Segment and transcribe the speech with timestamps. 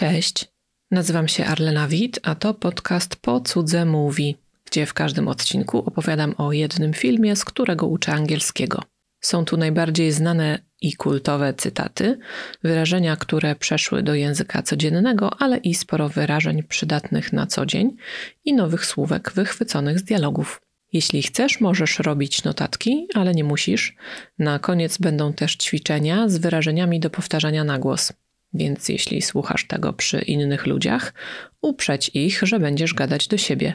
[0.00, 0.46] Cześć,
[0.90, 6.34] nazywam się Arlena Wit, a to podcast Po Cudze Mówi, gdzie w każdym odcinku opowiadam
[6.38, 8.82] o jednym filmie, z którego uczę angielskiego.
[9.20, 12.18] Są tu najbardziej znane i kultowe cytaty,
[12.62, 17.96] wyrażenia, które przeszły do języka codziennego, ale i sporo wyrażeń przydatnych na co dzień
[18.44, 20.60] i nowych słówek wychwyconych z dialogów.
[20.92, 23.96] Jeśli chcesz, możesz robić notatki, ale nie musisz.
[24.38, 28.12] Na koniec będą też ćwiczenia z wyrażeniami do powtarzania na głos.
[28.54, 31.14] Więc jeśli słuchasz tego przy innych ludziach,
[31.60, 33.74] uprzedź ich, że będziesz gadać do siebie.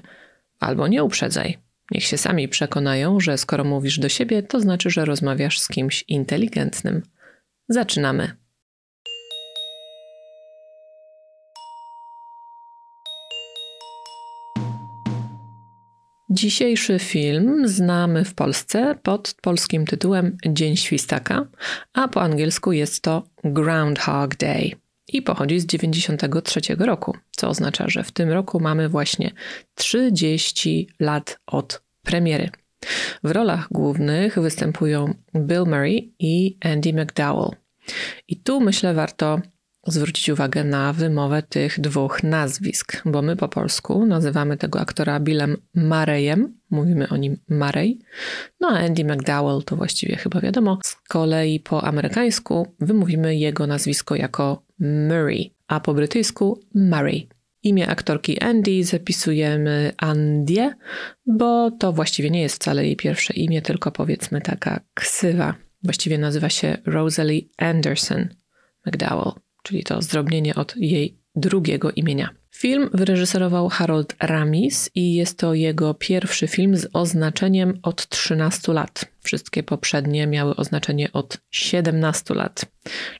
[0.60, 1.58] Albo nie uprzedzaj.
[1.92, 6.06] Niech się sami przekonają, że skoro mówisz do siebie, to znaczy, że rozmawiasz z kimś
[6.08, 7.02] inteligentnym.
[7.70, 8.45] Zaczynamy.
[16.36, 21.48] Dzisiejszy film znamy w Polsce pod polskim tytułem Dzień Świstaka,
[21.94, 24.72] a po angielsku jest to Groundhog Day
[25.08, 29.32] i pochodzi z 93 roku, co oznacza, że w tym roku mamy właśnie
[29.76, 32.50] 30 lat od premiery.
[33.24, 37.52] W rolach głównych występują Bill Murray i Andy McDowell.
[38.28, 39.42] I tu myślę warto
[39.92, 45.58] zwrócić uwagę na wymowę tych dwóch nazwisk, bo my po polsku nazywamy tego aktora Billem
[45.76, 48.00] Murrayem, mówimy o nim Murray,
[48.60, 50.80] no a Andy McDowell to właściwie chyba wiadomo.
[50.84, 57.30] Z kolei po amerykańsku wymówimy jego nazwisko jako Murray, a po brytyjsku Murray.
[57.64, 60.76] Imię aktorki Andy zapisujemy Andie,
[61.26, 65.56] bo to właściwie nie jest wcale jej pierwsze imię, tylko powiedzmy taka ksywa.
[65.84, 68.28] Właściwie nazywa się Rosalie Anderson
[68.86, 72.30] McDowell czyli to zdrobnienie od jej drugiego imienia.
[72.52, 79.06] Film wyreżyserował Harold Ramis i jest to jego pierwszy film z oznaczeniem od 13 lat.
[79.26, 82.66] Wszystkie poprzednie miały oznaczenie od 17 lat,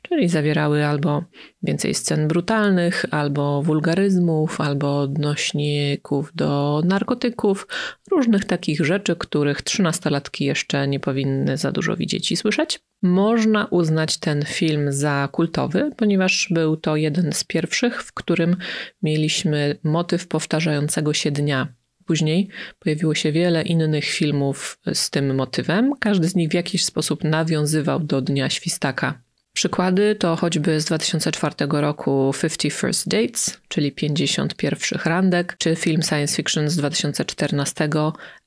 [0.02, 1.24] czyli zawierały albo
[1.64, 7.68] więcej scen brutalnych, albo wulgaryzmów, albo odnośników do narkotyków,
[8.12, 12.80] różnych takich rzeczy, których trzynastolatki jeszcze nie powinny za dużo widzieć i słyszeć.
[13.02, 18.58] Można uznać ten film za kultowy, ponieważ był to jeden z pierwszych, w którym
[19.02, 21.74] mieliśmy motyw powtarzającego się dnia.
[22.06, 22.48] Później
[22.80, 25.92] pojawiło się wiele innych filmów z tym motywem.
[26.00, 29.22] Każdy z nich w jakiś sposób nawiązywał do Dnia Świstaka.
[29.54, 36.02] Przykłady to choćby z 2004 roku 50 First Dates, czyli 50 pierwszych randek, czy film
[36.02, 37.90] science fiction z 2014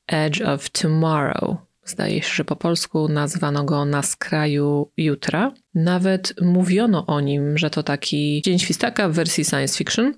[0.06, 1.56] Edge of Tomorrow.
[1.84, 5.52] Zdaje się, że po polsku nazwano go Na skraju jutra.
[5.74, 10.14] Nawet mówiono o nim, że to taki Dzień Świstaka w wersji science fiction.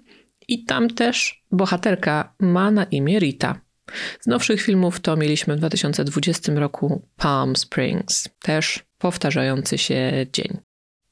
[0.50, 3.60] I tam też bohaterka ma na imię Rita.
[4.20, 10.58] Z nowszych filmów to mieliśmy w 2020 roku Palm Springs, też powtarzający się dzień.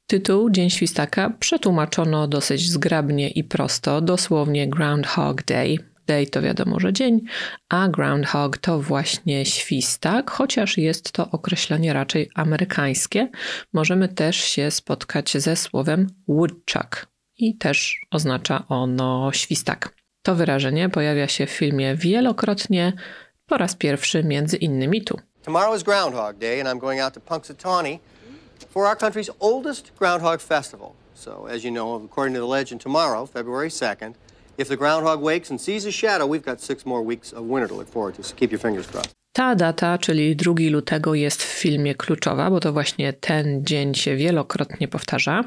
[0.06, 5.78] Tytuł Dzień Świstaka przetłumaczono dosyć zgrabnie i prosto, dosłownie Groundhog Day.
[6.06, 7.20] Day to wiadomo, że dzień,
[7.68, 13.28] a groundhog to właśnie świstak, chociaż jest to określenie raczej amerykańskie.
[13.72, 19.94] Możemy też się spotkać ze słowem woodchuck i też oznacza ono świstak.
[20.22, 22.92] To wyrażenie pojawia się w filmie wielokrotnie,
[23.46, 25.18] po raz pierwszy między innymi tu.
[25.42, 27.98] Tomorrow is Groundhog Day and I'm going out to Punxsutawney
[28.70, 30.92] for our country's oldest Groundhog Festival.
[31.14, 34.14] So, as you know, according to the legend, tomorrow, February 2nd,
[34.58, 37.68] if the groundhog wakes and sees a shadow, we've got six more weeks of winter
[37.68, 38.22] to look forward to.
[38.22, 39.17] So keep your fingers crossed.
[39.32, 44.16] Ta data, czyli 2 lutego, jest w filmie kluczowa, bo to właśnie ten dzień się
[44.16, 45.44] wielokrotnie powtarza.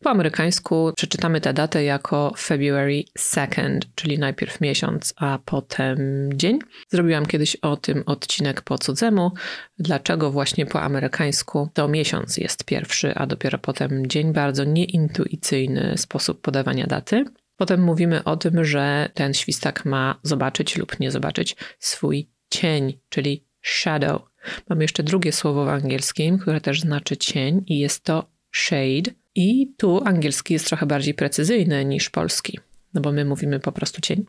[0.00, 5.98] Po amerykańsku przeczytamy tę datę jako February 2nd, czyli najpierw miesiąc, a potem
[6.34, 6.58] dzień.
[6.88, 9.32] Zrobiłam kiedyś o tym odcinek po cudzemu,
[9.78, 14.32] dlaczego właśnie po amerykańsku to miesiąc jest pierwszy, a dopiero potem dzień.
[14.32, 17.24] Bardzo nieintuicyjny sposób podawania daty.
[17.56, 23.44] Potem mówimy o tym, że ten świstak ma zobaczyć lub nie zobaczyć swój cień, czyli
[23.62, 24.22] shadow.
[24.68, 29.10] Mamy jeszcze drugie słowo w angielskim, które też znaczy cień i jest to shade.
[29.34, 32.58] I tu angielski jest trochę bardziej precyzyjny niż polski,
[32.94, 34.24] no bo my mówimy po prostu cień,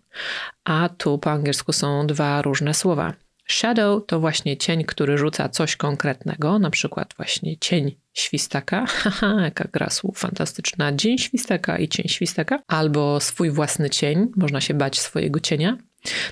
[0.63, 3.13] a tu po angielsku są dwa różne słowa.
[3.47, 9.67] Shadow to właśnie cień, który rzuca coś konkretnego, na przykład właśnie cień świstaka, haha, jaka
[9.73, 14.99] gra słów fantastyczna, dzień świstaka i cień świstaka, albo swój własny cień, można się bać
[14.99, 15.77] swojego cienia.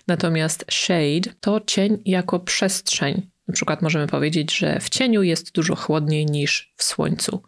[0.08, 3.34] Natomiast shade to cień jako przestrzeń.
[3.48, 7.44] Na przykład możemy powiedzieć, że w cieniu jest dużo chłodniej niż w słońcu,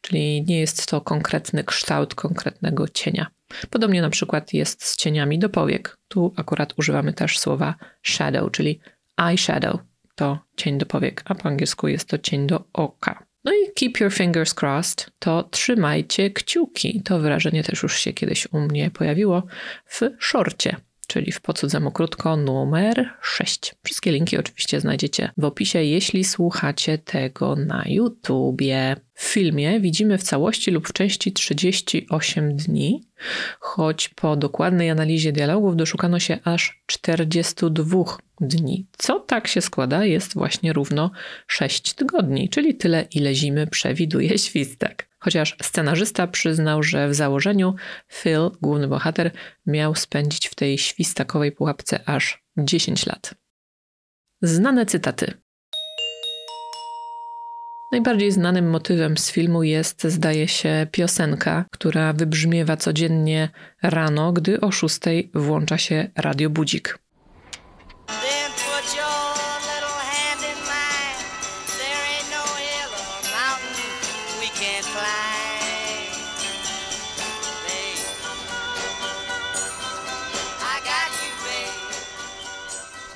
[0.00, 3.26] czyli nie jest to konkretny kształt konkretnego cienia.
[3.70, 5.96] Podobnie na przykład jest z cieniami do powiek.
[6.08, 8.80] Tu akurat używamy też słowa shadow, czyli
[9.16, 9.80] eyeshadow
[10.14, 13.26] to cień do powiek, a po angielsku jest to cień do oka.
[13.44, 17.02] No i keep your fingers crossed to trzymajcie kciuki.
[17.02, 19.42] To wyrażenie też już się kiedyś u mnie pojawiło
[19.86, 20.76] w szorcie
[21.14, 21.54] czyli w po
[21.92, 23.74] krótko numer 6.
[23.82, 28.96] Wszystkie linki oczywiście znajdziecie w opisie, jeśli słuchacie tego na YouTubie.
[29.14, 33.02] W filmie widzimy w całości lub w części 38 dni,
[33.60, 38.04] choć po dokładnej analizie dialogów doszukano się aż 42
[38.40, 38.86] dni.
[38.98, 41.10] Co tak się składa, jest właśnie równo
[41.46, 45.03] 6 tygodni, czyli tyle, ile zimy przewiduje świstek.
[45.24, 47.74] Chociaż scenarzysta przyznał, że w założeniu
[48.12, 49.30] Phil, główny bohater,
[49.66, 53.34] miał spędzić w tej świstakowej pułapce aż 10 lat.
[54.42, 55.34] Znane cytaty.
[57.92, 63.48] Najbardziej znanym motywem z filmu jest, zdaje się, piosenka, która wybrzmiewa codziennie
[63.82, 64.98] rano, gdy o 6
[65.34, 66.98] włącza się radiobudzik.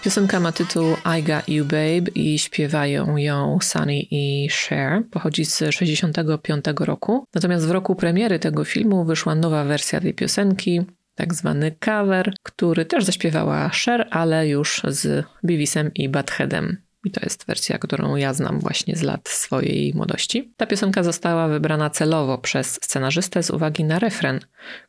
[0.09, 5.03] Piosenka ma tytuł I Got You Babe i śpiewają ją Sunny i Cher.
[5.11, 7.25] Pochodzi z 65 roku.
[7.35, 10.81] Natomiast w roku premiery tego filmu wyszła nowa wersja tej piosenki,
[11.15, 16.77] tak zwany cover, który też zaśpiewała Cher, ale już z Beavisem i Buttheadem.
[17.05, 20.53] I to jest wersja, którą ja znam właśnie z lat swojej młodości.
[20.57, 24.41] Ta piosenka została wybrana celowo przez scenarzystę z uwagi na refren,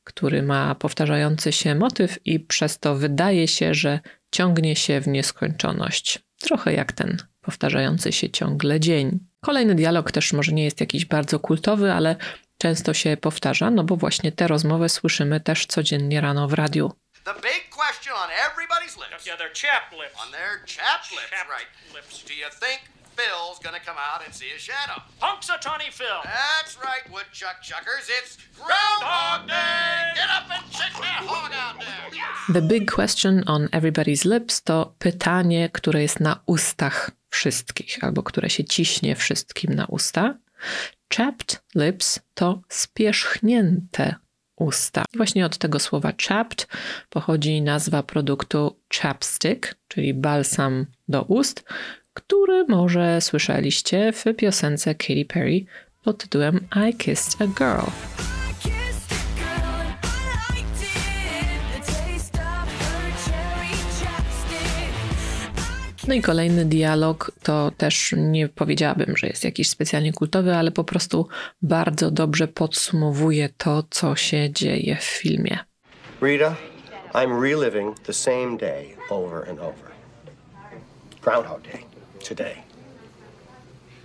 [0.04, 4.00] który ma powtarzający się motyw i przez to wydaje się, że
[4.32, 6.20] ciągnie się w nieskończoność.
[6.40, 9.20] Trochę jak ten powtarzający się ciągle dzień.
[9.42, 12.16] Kolejny dialog też może nie jest jakiś bardzo kultowy, ale
[12.58, 16.92] często się powtarza, no bo właśnie tę rozmowę słyszymy też codziennie rano w radiu.
[17.24, 19.26] The big question on everybody's lips.
[19.26, 20.16] Yeah, their chap lips.
[20.24, 21.96] On their chap lips, chap right.
[21.96, 22.24] Lips.
[22.28, 24.98] Do you think Phil's gonna come out and see a shadow?
[25.20, 26.20] Punk's a Tawny Phil.
[26.24, 28.06] That's right, woodchuck chuckers.
[28.18, 29.96] It's Groundhog Day.
[30.16, 32.54] Get up and check that hog out there.
[32.54, 38.50] The big question on everybody's lips to pytanie, które jest na ustach wszystkich, albo które
[38.50, 40.38] się ciśnie wszystkim na usta.
[41.18, 44.16] Chapped lips to spierzchnięte
[44.56, 45.04] usta.
[45.14, 46.68] I właśnie od tego słowa chapped
[47.10, 51.64] pochodzi nazwa produktu chapstick, czyli balsam do ust,
[52.26, 55.66] który może słyszeliście w piosence Katy Perry
[56.04, 57.92] pod tytułem I Kissed a Girl.
[66.08, 70.84] No i kolejny dialog to też nie powiedziałabym, że jest jakiś specjalnie kultowy, ale po
[70.84, 71.28] prostu
[71.62, 75.60] bardzo dobrze podsumowuje to, co się dzieje w filmie.
[76.22, 76.56] Rita,
[77.14, 79.90] I'm reliving the same day over and over.
[81.22, 81.89] Groundhog Day,
[82.28, 82.56] today.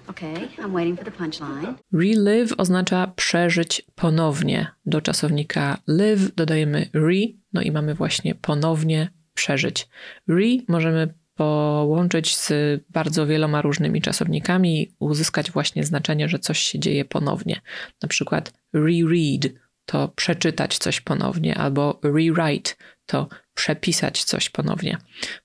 [0.08, 1.75] Okay, I'm waiting for the punchline.
[1.93, 4.66] Relive oznacza przeżyć ponownie.
[4.87, 7.14] Do czasownika live dodajemy re,
[7.52, 9.88] no i mamy właśnie ponownie przeżyć.
[10.28, 12.52] Re możemy połączyć z
[12.90, 17.61] bardzo wieloma różnymi czasownikami i uzyskać właśnie znaczenie, że coś się dzieje ponownie.
[18.02, 19.52] Na przykład reread
[19.87, 22.75] to przeczytać coś ponownie, albo rewrite
[23.06, 24.96] to przepisać coś ponownie.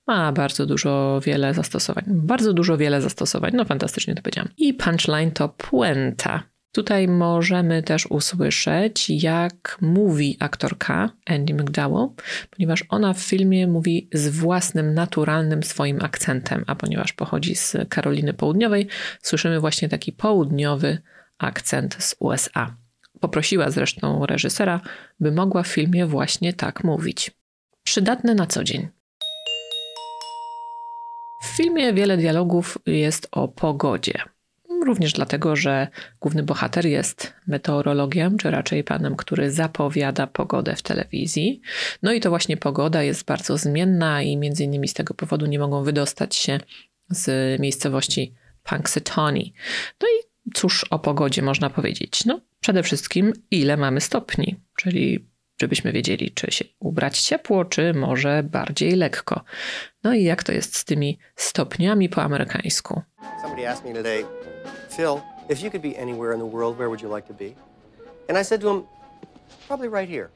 [0.06, 2.04] Ma bardzo dużo, wiele zastosowań.
[2.06, 3.52] Bardzo dużo, wiele zastosowań.
[3.54, 4.52] No fantastycznie to powiedziałam.
[4.56, 6.42] I punchline to puenta.
[6.72, 12.08] Tutaj możemy też usłyszeć, jak mówi aktorka Andy McDowell,
[12.50, 18.34] ponieważ ona w filmie mówi z własnym, naturalnym swoim akcentem, a ponieważ pochodzi z Karoliny
[18.34, 18.88] Południowej,
[19.22, 20.98] słyszymy właśnie taki południowy
[21.38, 22.76] akcent z USA.
[23.20, 24.80] Poprosiła zresztą reżysera,
[25.20, 27.30] by mogła w filmie właśnie tak mówić.
[27.84, 28.88] Przydatne na co dzień.
[31.42, 34.22] W filmie wiele dialogów jest o pogodzie.
[34.86, 35.88] Również dlatego, że
[36.20, 41.60] główny bohater jest meteorologiem, czy raczej panem, który zapowiada pogodę w telewizji.
[42.02, 45.58] No i to właśnie pogoda jest bardzo zmienna i między innymi z tego powodu nie
[45.58, 46.60] mogą wydostać się
[47.08, 49.52] z miejscowości Punxsutawney.
[50.00, 52.24] No i cóż o pogodzie można powiedzieć?
[52.24, 55.29] No przede wszystkim ile mamy stopni, czyli
[55.60, 59.44] żebyśmy wiedzieli, czy się ubrać ciepło, czy może bardziej lekko.
[60.04, 63.02] No i jak to jest z tymi stopniami po amerykańsku?
[63.42, 64.24] Somebody asked me today,
[64.96, 67.54] Phil, if you could be anywhere in the world, where would you like to be?
[68.28, 68.84] And I said to him,
[69.68, 70.28] probably right here,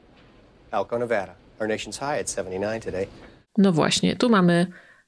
[0.99, 1.35] Nevada.
[1.61, 3.07] Our nation's high at 79 today.
[3.59, 4.67] No właśnie, tu mamy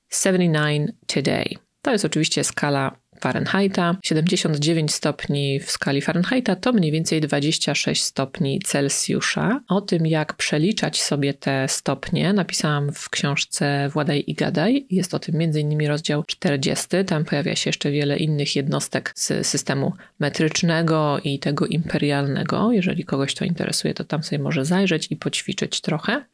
[0.09, 1.59] 79 today.
[1.83, 3.97] To jest oczywiście skala Fahrenheita.
[4.03, 9.61] 79 stopni w skali Fahrenheita to mniej więcej 26 stopni Celsjusza.
[9.69, 14.87] O tym, jak przeliczać sobie te stopnie, napisałam w książce Władaj i Gadaj.
[14.91, 15.87] Jest o tym m.in.
[15.87, 16.87] rozdział 40.
[17.07, 22.73] Tam pojawia się jeszcze wiele innych jednostek z systemu metrycznego i tego imperialnego.
[22.73, 26.25] Jeżeli kogoś to interesuje, to tam sobie może zajrzeć i poćwiczyć trochę.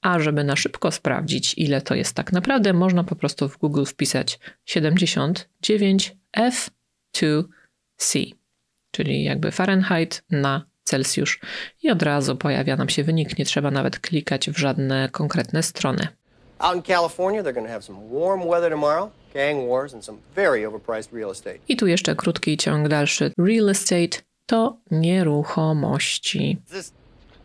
[0.00, 3.84] A żeby na szybko sprawdzić, ile to jest tak naprawdę, można po prostu w Google
[3.84, 5.38] wpisać 79
[6.36, 8.32] F2C,
[8.90, 11.40] czyli jakby Fahrenheit na Celsjusz
[11.82, 16.08] i od razu pojawia nam się wynik, nie trzeba nawet klikać w żadne konkretne strony.
[16.58, 20.18] Out in California, they're going to have some warm weather tomorrow, gang wars, and some
[20.34, 21.58] very overpriced real estate.
[21.68, 23.32] I tu jeszcze krótki ciąg dalszy.
[23.38, 26.58] Real estate to nieruchomości.
[26.70, 26.92] This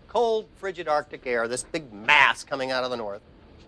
[0.08, 3.22] cold, frigid Arctic air, this big mass coming out of the north,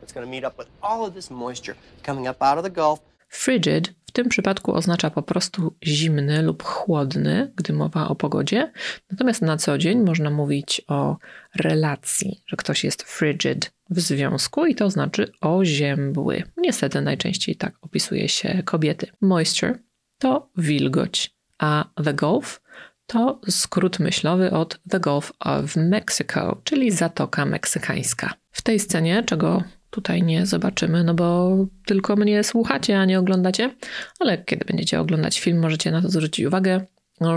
[0.04, 2.72] it's going to meet up with all of this moisture coming up out of the
[2.72, 3.00] Gulf.
[3.30, 8.72] Frigid w tym przypadku oznacza po prostu zimny lub chłodny, gdy mowa o pogodzie.
[9.12, 11.18] Natomiast na co dzień można mówić o
[11.56, 16.44] relacji, że ktoś jest frigid w związku i to znaczy oziębły.
[16.58, 19.08] Niestety najczęściej tak opisuje się kobiety.
[19.22, 19.80] Moisture
[20.18, 22.62] to wilgoć, a the Gulf
[23.06, 28.34] to skrót myślowy od The Gulf of Mexico, czyli Zatoka Meksykańska.
[28.52, 33.76] W tej scenie, czego tutaj nie zobaczymy, no bo tylko mnie słuchacie, a nie oglądacie,
[34.20, 36.86] ale kiedy będziecie oglądać film, możecie na to zwrócić uwagę,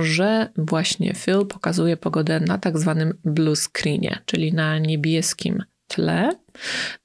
[0.01, 6.31] że właśnie Phil pokazuje pogodę na tak zwanym blue screenie, czyli na niebieskim tle,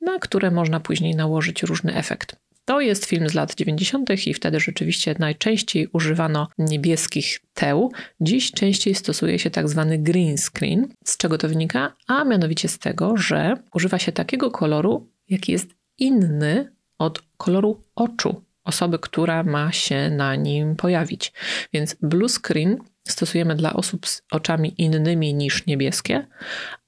[0.02, 2.36] na które można później nałożyć różny efekt.
[2.66, 4.28] To jest film z lat 90.
[4.28, 7.92] i wtedy rzeczywiście najczęściej używano niebieskich teł.
[8.22, 10.88] Dziś częściej stosuje się tak zwany green screen.
[11.06, 11.94] Z czego to wynika?
[12.08, 15.68] A mianowicie z tego, że używa się takiego koloru, jaki jest
[15.98, 21.34] inny od koloru oczu osoby, która ma się na nim pojawić.
[21.74, 26.28] Więc blue screen stosujemy dla osób z oczami innymi niż niebieskie,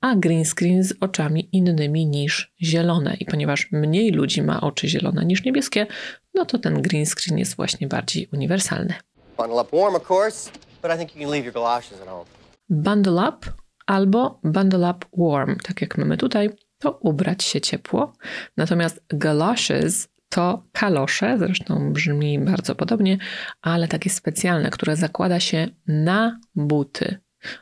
[0.01, 3.15] a green screen z oczami innymi niż zielone.
[3.19, 5.87] I ponieważ mniej ludzi ma oczy zielone niż niebieskie,
[6.33, 8.93] no to ten green screen jest właśnie bardziej uniwersalny.
[9.37, 12.25] Bundle up warm, of course, but I think you can leave your galoshes at home.
[12.69, 13.45] Bundle up
[13.85, 18.13] albo bundle up warm, tak jak mamy tutaj, to ubrać się ciepło.
[18.57, 23.17] Natomiast galoshes to kalosze, zresztą brzmi bardzo podobnie,
[23.61, 27.19] ale takie specjalne, które zakłada się na buty.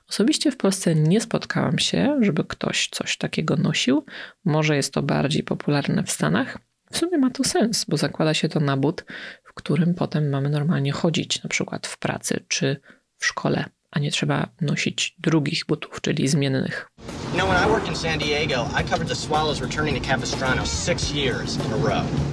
[0.09, 4.05] Osobiście w Polsce nie spotkałam się, żeby ktoś coś takiego nosił.
[4.45, 6.57] Może jest to bardziej popularne w Stanach.
[6.91, 9.05] W sumie ma to sens, bo zakłada się to na but,
[9.43, 12.77] w którym potem mamy normalnie chodzić, na przykład w pracy czy
[13.17, 16.89] w szkole a nie trzeba nosić drugich butów, czyli zmiennych.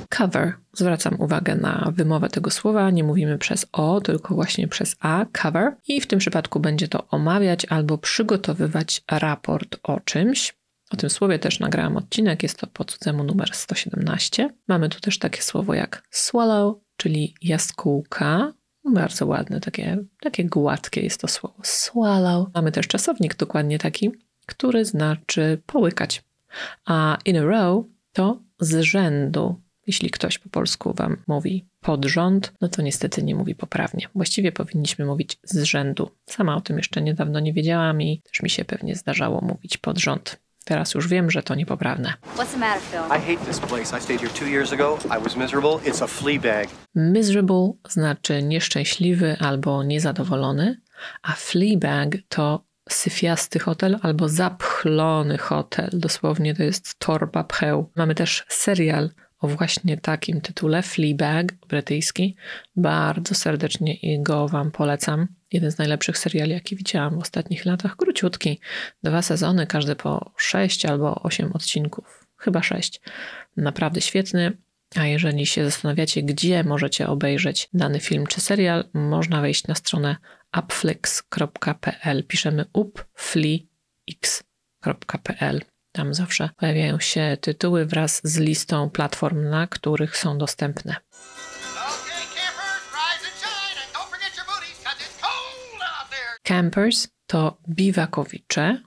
[0.09, 0.53] Cover.
[0.73, 2.91] Zwracam uwagę na wymowę tego słowa.
[2.91, 5.27] Nie mówimy przez O, tylko właśnie przez A.
[5.43, 5.77] Cover.
[5.89, 10.55] I w tym przypadku będzie to omawiać albo przygotowywać raport o czymś.
[10.91, 14.51] O tym słowie też nagrałam odcinek, jest to po cudzemu numer 117.
[14.69, 18.53] Mamy tu też takie słowo jak swallow, czyli jaskółka,
[18.93, 21.57] bardzo ładne, takie, takie gładkie jest to słowo.
[21.63, 22.49] Swallow.
[22.55, 24.11] Mamy też czasownik dokładnie taki,
[24.47, 26.23] który znaczy połykać.
[26.85, 29.61] A in a row to z rzędu.
[29.87, 34.09] Jeśli ktoś po polsku wam mówi pod rząd, no to niestety nie mówi poprawnie.
[34.15, 36.11] Właściwie powinniśmy mówić z rzędu.
[36.27, 39.99] Sama o tym jeszcze niedawno nie wiedziałam i też mi się pewnie zdarzało mówić pod
[39.99, 40.44] rząd.
[40.65, 42.15] Teraz już wiem, że to niepoprawne.
[42.37, 43.01] What's the matter, Phil?
[43.07, 43.99] I hate this place.
[43.99, 44.99] I stayed here two years ago.
[45.05, 45.91] I was miserable.
[45.91, 46.69] It's a flea bag.
[46.95, 50.81] Miserable znaczy nieszczęśliwy albo niezadowolony,
[51.23, 55.91] a Fleabag to syfiasty hotel albo zapchlony hotel.
[55.93, 57.91] Dosłownie to jest torba pcheł.
[57.97, 59.11] Mamy też serial
[59.45, 62.37] o właśnie takim tytule Fleabag, brytyjski.
[62.77, 65.29] Bardzo serdecznie go Wam polecam.
[65.53, 67.97] Jeden z najlepszych seriali, jaki widziałam w ostatnich latach.
[67.97, 68.61] Króciutki.
[69.03, 72.27] Dwa sezony, każdy po sześć albo osiem odcinków.
[72.37, 73.01] Chyba sześć.
[73.57, 74.53] Naprawdę świetny.
[74.97, 80.17] A jeżeli się zastanawiacie, gdzie możecie obejrzeć dany film czy serial, można wejść na stronę
[80.59, 82.25] upflix.pl.
[82.25, 83.75] Piszemy upflix.pl.
[85.97, 90.97] Tam zawsze pojawiają się tytuły wraz z listą platform, na których są dostępne.
[96.43, 98.83] Campers to biwakowicze.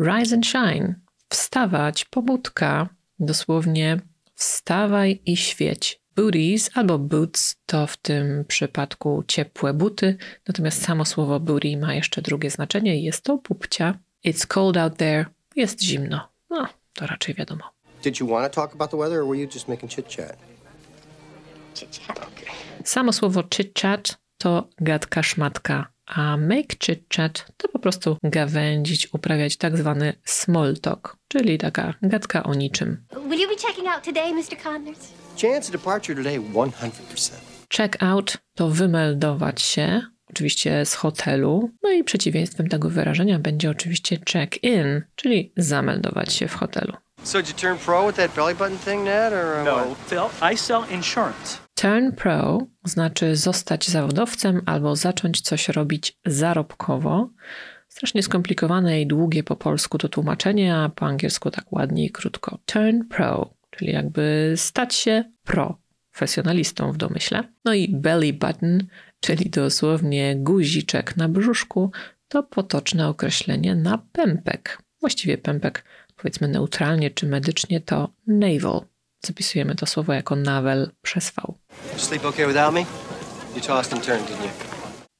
[0.00, 0.94] Rise and shine.
[1.28, 2.88] Wstawać, pobudka.
[3.18, 4.00] Dosłownie
[4.34, 6.00] wstawaj i świeć.
[6.16, 10.16] Booties albo boots to w tym przypadku ciepłe buty,
[10.48, 13.98] natomiast samo słowo booty ma jeszcze drugie znaczenie i jest to pupcia.
[14.26, 15.26] It's cold out there.
[15.56, 16.33] Jest zimno.
[16.54, 17.64] No, to raczej wiadomo.
[18.02, 20.36] Did you want to talk about the weather, or were you just making chit chat?
[22.84, 29.56] Samo słowo chit-chat to gadka szmatka, a make chit chat to po prostu gawędzić, uprawiać
[29.56, 33.06] tak zwany small talk, czyli taka gadka o niczym.
[33.28, 34.62] Will you be checking out today, Mr.
[34.62, 35.12] Connors?
[35.42, 37.32] Chance of departure today, 100%.
[37.68, 40.02] Check out to wymeldować się,
[40.34, 41.70] oczywiście z hotelu.
[41.82, 46.92] No i przeciwieństwem tego wyrażenia będzie oczywiście check in, czyli zameldować się w hotelu.
[47.22, 49.96] So did you turn pro with that belly button thing, Ned, or No?
[50.08, 51.58] Phil, I sell insurance.
[51.74, 57.30] Turn pro znaczy zostać zawodowcem albo zacząć coś robić zarobkowo.
[57.88, 62.58] Strasznie skomplikowane i długie po polsku to tłumaczenie, a po angielsku tak ładnie i krótko.
[62.66, 65.78] Turn pro, czyli jakby stać się pro,
[66.10, 67.42] profesjonalistą w domyśle.
[67.64, 68.78] No i belly button,
[69.24, 71.90] czyli dosłownie guziczek na brzuszku,
[72.28, 74.78] to potoczne określenie na pępek.
[75.00, 75.84] Właściwie pępek,
[76.16, 78.80] powiedzmy neutralnie czy medycznie, to navel.
[79.26, 81.54] Zapisujemy to słowo jako navel przez V.
[81.96, 82.80] Sleep okay without me?
[83.56, 84.50] You tossed and turned, didn't you?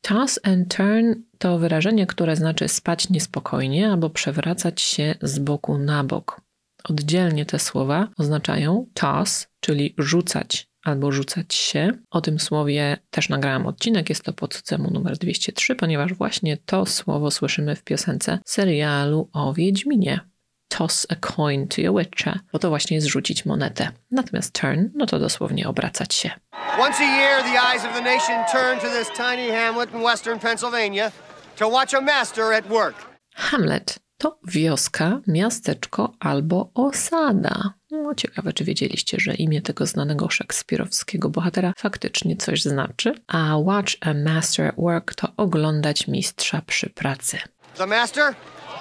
[0.02, 6.04] Toss and turn to wyrażenie, które znaczy spać niespokojnie albo przewracać się z boku na
[6.04, 6.40] bok.
[6.84, 11.90] Oddzielnie te słowa oznaczają toss, czyli rzucać albo rzucać się.
[12.10, 16.86] O tym słowie też nagrałam odcinek, jest to pod cemu numer 203, ponieważ właśnie to
[16.86, 20.20] słowo słyszymy w piosence serialu o Wiedźminie.
[20.68, 23.88] Toss a coin to your witcher, bo to właśnie jest rzucić monetę.
[24.10, 26.30] Natomiast turn, no to dosłownie obracać się.
[26.78, 30.38] Once a year, the eyes of the nation turn to this tiny hamlet in western
[30.38, 31.12] Pennsylvania
[31.56, 32.94] to watch a master at work.
[33.34, 37.74] Hamlet to wioska, miasteczko albo osada.
[37.90, 43.14] No, ciekawe, czy wiedzieliście, że imię tego znanego szekspirowskiego bohatera faktycznie coś znaczy.
[43.26, 47.38] A watch a master at work to oglądać mistrza przy pracy.
[47.76, 48.34] The master?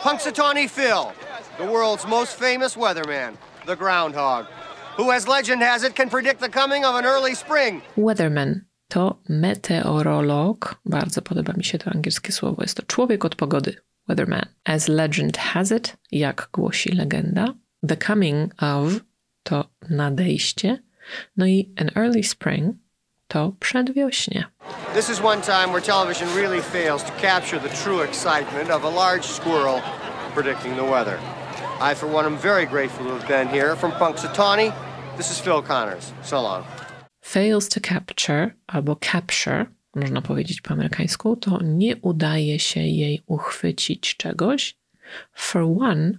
[0.04, 1.04] Punxsutawney Phil,
[1.58, 4.46] the world's most famous weatherman, the groundhog,
[4.98, 7.82] who, as legend has it, can predict the coming of an early spring.
[7.98, 10.76] Weatherman to meteorolog.
[10.86, 12.62] Bardzo podoba mi się to angielskie słowo.
[12.62, 13.76] Jest to człowiek od pogody.
[14.10, 14.46] Weatherman.
[14.66, 17.56] As legend has it, jak głosi legenda.
[17.84, 19.02] The coming of
[19.44, 20.80] to nadejście.
[21.38, 22.76] No i an early spring
[23.28, 24.44] to przedwiośnie.
[24.94, 28.90] This is one time where television really fails to capture the true excitement of a
[28.90, 29.82] large squirrel
[30.34, 31.20] predicting the weather.
[31.82, 33.76] I, for one, am very grateful to have been here.
[33.76, 34.72] From Punxsutawney,
[35.18, 36.14] this is Phil Connors.
[36.24, 36.64] So long.
[37.24, 44.18] fails to capture albo capture, można powiedzieć po amerykańsku, to nie udaje się jej uchwycić
[44.18, 44.78] czegoś.
[45.34, 46.12] For one,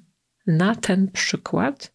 [0.46, 1.94] na ten przykład,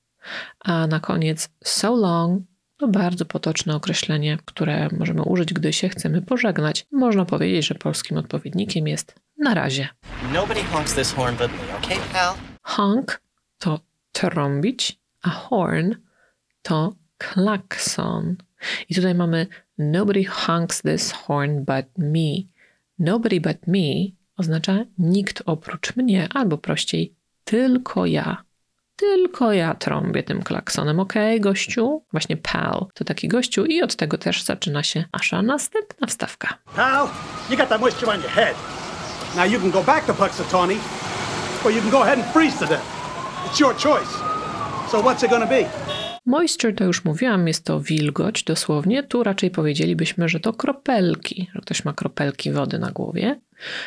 [0.59, 2.43] a na koniec so long
[2.77, 6.85] to bardzo potoczne określenie, które możemy użyć, gdy się chcemy pożegnać.
[6.91, 9.87] Można powiedzieć, że polskim odpowiednikiem jest na razie.
[10.33, 12.35] Nobody honks this horn but me, okay, pal?
[12.61, 13.21] Honk
[13.57, 13.79] to
[14.11, 15.95] trąbić, a horn
[16.61, 18.35] to klakson.
[18.89, 22.43] I tutaj mamy nobody honks this horn but me.
[22.99, 28.43] Nobody but me oznacza nikt oprócz mnie, albo prościej tylko ja.
[28.95, 32.03] Tylko ja trąbię tym klaksonem, okej, gościu?
[32.11, 36.57] Właśnie pal to taki gościu i od tego też zaczyna się nasza następna wstawka.
[36.75, 37.07] Pal,
[37.49, 38.55] you got that moisture on your head.
[39.35, 40.77] Now you can go back to Puxatawny,
[41.65, 42.85] or you can go ahead and freeze to death.
[43.45, 44.11] It's your choice.
[44.91, 45.88] So what's it gonna be?
[46.29, 49.03] Moisture to już mówiłam, jest to wilgoć dosłownie.
[49.03, 53.39] Tu raczej powiedzielibyśmy, że to kropelki, że ktoś ma kropelki wody na głowie.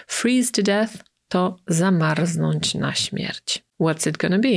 [0.07, 0.93] Freeze to death
[1.29, 3.65] to zamarznąć na śmierć.
[3.81, 4.49] What's it gonna be?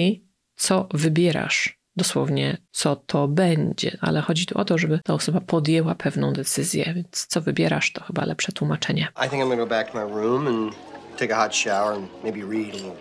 [0.55, 1.79] Co wybierasz?
[1.95, 6.93] Dosłownie, co to będzie, ale chodzi tu o to, żeby ta osoba podjęła pewną decyzję,
[6.95, 9.07] więc co wybierasz, to chyba lepsze tłumaczenie.
[9.25, 10.75] I think I'm gonna go back to my room and
[11.17, 12.95] take a hot shower and maybe read a little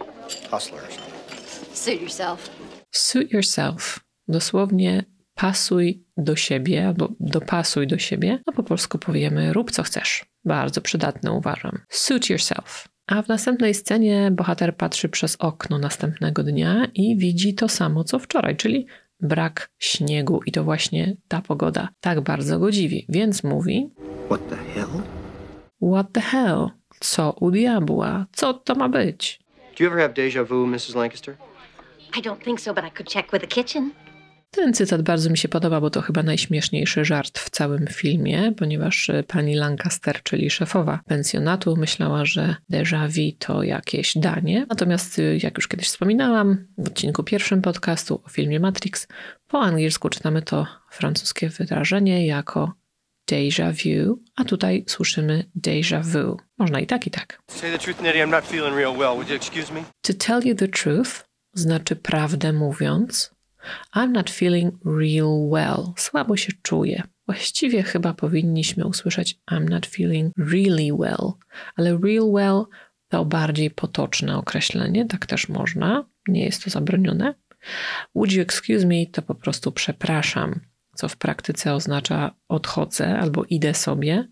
[0.51, 1.77] Hustler or something.
[1.77, 2.51] Suit yourself.
[2.91, 4.04] Suit yourself.
[4.29, 10.25] Dosłownie pasuj do siebie albo dopasuj do siebie, a po polsku powiemy rób co chcesz.
[10.45, 11.79] Bardzo przydatne uważam.
[11.89, 12.89] Suit yourself.
[13.07, 18.19] A w następnej scenie bohater patrzy przez okno następnego dnia i widzi to samo co
[18.19, 18.87] wczoraj, czyli
[19.21, 23.91] brak śniegu i to właśnie ta pogoda tak bardzo go dziwi, więc mówi
[24.27, 25.03] What the hell?
[25.93, 26.71] What the hell?
[27.01, 28.27] Co u diabła?
[28.33, 29.41] Co to ma być?
[29.79, 30.95] Do you ever have deja vu, Mrs.
[30.95, 31.37] Lancaster?
[32.19, 33.91] I don't think so, but I could check with the kitchen.
[34.55, 39.11] Ten cytat bardzo mi się podoba, bo to chyba najśmieszniejszy żart w całym filmie, ponieważ
[39.11, 44.67] e, pani Lancaster, czyli szefowa pensjonatu, myślała, że déjà vu to jakieś danie.
[44.69, 49.09] Natomiast, e, jak już kiedyś wspominałam w odcinku pierwszym podcastu o filmie Matrix,
[49.49, 52.73] po angielsku czytamy to francuskie wyrażenie jako
[53.31, 56.37] déjà vu, a tutaj słyszymy déjà vu.
[56.59, 57.39] Można i tak, i tak.
[60.03, 63.34] To tell you the truth znaczy prawdę mówiąc,
[63.97, 65.93] I'm not feeling real well.
[65.97, 67.03] Słabo się czuję.
[67.27, 71.33] Właściwie chyba powinniśmy usłyszeć I'm not feeling really well,
[71.77, 72.65] ale real well
[73.09, 77.35] to bardziej potoczne określenie, tak też można, nie jest to zabronione.
[78.15, 80.61] Would you excuse me to po prostu przepraszam,
[80.95, 84.29] co w praktyce oznacza odchodzę albo idę sobie.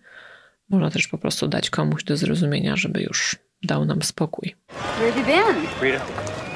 [0.68, 4.54] Można też po prostu dać komuś do zrozumienia, żeby już dał nam spokój.
[4.68, 5.66] Where have you been?
[5.82, 6.06] Rita,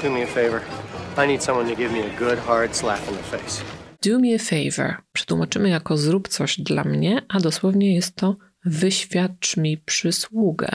[0.03, 0.86] do me a favor.
[1.19, 3.63] I need someone to give me a good hard slap in the face.
[4.03, 9.57] Do me a favor przetłumaczymy jako zrób coś dla mnie, a dosłownie jest to wyświadcz
[9.57, 10.69] mi przysługę.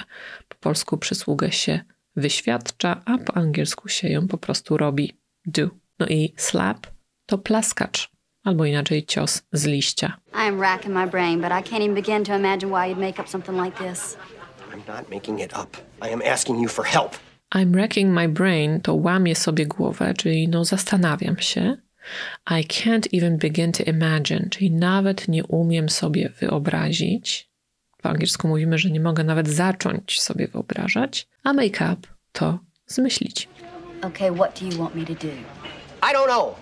[0.47, 1.79] Po polsku przysługę się
[2.15, 5.17] wyświadcza, a po angielsku się ją po prostu robi.
[5.45, 5.67] Do.
[5.99, 6.87] No i slap
[7.25, 8.09] to plaskacz,
[8.43, 10.17] albo inaczej cios z liścia.
[10.33, 13.21] I am racking my brain, but I can't even begin to imagine why you'd make
[13.21, 14.17] up something like this.
[14.73, 15.77] I'm not making it up.
[16.01, 17.30] I am asking you for help.
[17.55, 21.77] I'm racking my brain to łamię sobie głowę, czyli no zastanawiam się.
[22.51, 27.49] I can't even begin to imagine, czyli nawet nie umiem sobie wyobrazić.
[28.01, 33.47] Po angielsku mówimy, że nie mogę nawet zacząć sobie wyobrażać, a make up to zmyślić.
[34.01, 35.33] Okay, what do you want me to do?
[36.01, 36.55] I don't know.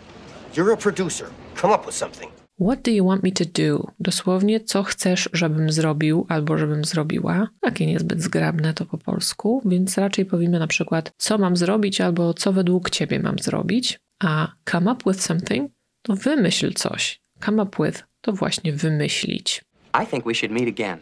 [0.56, 1.28] You're a producer.
[1.56, 2.39] Come up with something.
[2.62, 3.92] What do you want me to do?
[4.00, 7.48] Dosłownie, co chcesz, żebym zrobił albo żebym zrobiła.
[7.62, 12.34] Takie niezbyt zgrabne to po polsku, więc raczej powiemy na przykład, co mam zrobić albo
[12.34, 14.00] co według ciebie mam zrobić.
[14.24, 17.22] A come up with something to wymyśl coś.
[17.46, 19.62] Come up with to właśnie wymyślić.
[20.04, 20.98] I think we should meet again.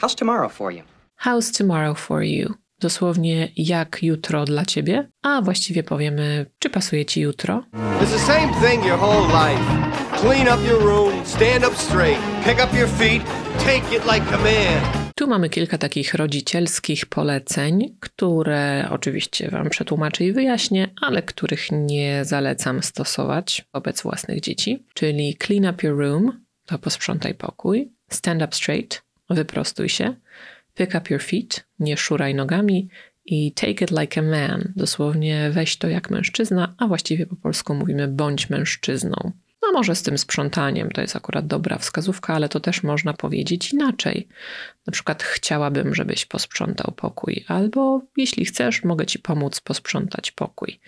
[0.00, 0.82] How's tomorrow for you?
[1.24, 2.54] How's tomorrow for you?
[2.82, 7.64] Dosłownie jak jutro dla ciebie, a właściwie powiemy, czy pasuje ci jutro.
[8.00, 9.64] It's the same thing your whole life.
[10.20, 13.22] Clean up your room, stand up straight, pick up your feet,
[13.58, 15.02] take it like a man.
[15.14, 22.24] Tu mamy kilka takich rodzicielskich poleceń, które oczywiście Wam przetłumaczę i wyjaśnię, ale których nie
[22.24, 24.86] zalecam stosować wobec własnych dzieci.
[24.94, 30.14] Czyli clean up your room, to posprzątaj pokój, stand up straight, wyprostuj się,
[30.74, 32.88] pick up your feet, nie szuraj nogami
[33.24, 37.74] i take it like a man, dosłownie weź to jak mężczyzna, a właściwie po polsku
[37.74, 39.32] mówimy bądź mężczyzną.
[39.62, 43.72] No może z tym sprzątaniem to jest akurat dobra wskazówka, ale to też można powiedzieć
[43.72, 44.28] inaczej.
[44.86, 50.80] Na przykład chciałabym, żebyś posprzątał pokój, albo jeśli chcesz, mogę ci pomóc posprzątać pokój.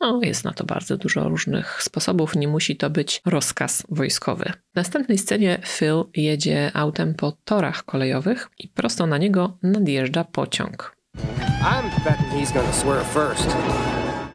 [0.00, 4.52] No, jest na to bardzo dużo różnych sposobów, nie musi to być rozkaz wojskowy.
[4.72, 10.96] W następnej scenie Phil jedzie autem po torach kolejowych i prosto na niego nadjeżdża pociąg.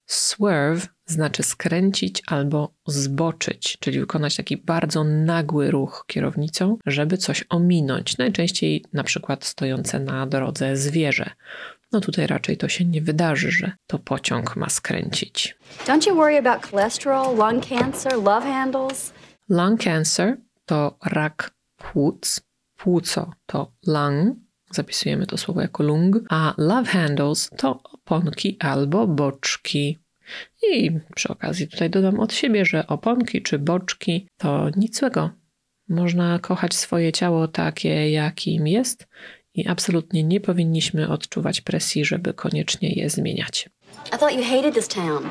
[0.06, 8.18] Swerve znaczy skręcić albo zboczyć, czyli wykonać taki bardzo nagły ruch kierownicą, żeby coś ominąć,
[8.18, 11.30] najczęściej na przykład stojące na drodze zwierzę.
[11.94, 15.58] No tutaj raczej to się nie wydarzy, że to pociąg ma skręcić.
[15.86, 19.14] Don't you worry about cholesterol, lung cancer, love handles?
[19.50, 22.42] Lung cancer to rak płuc,
[22.78, 24.36] płuco to lung,
[24.72, 30.00] zapisujemy to słowo jako lung, a love handles to oponki albo boczki.
[30.72, 35.30] I przy okazji tutaj dodam od siebie, że oponki czy boczki to nic złego.
[35.90, 39.08] Można kochać swoje ciało takie, jakim jest
[39.56, 43.70] i absolutnie nie powinniśmy odczuwać presji, żeby koniecznie je zmieniać.
[44.08, 45.30] I thought you hated this town.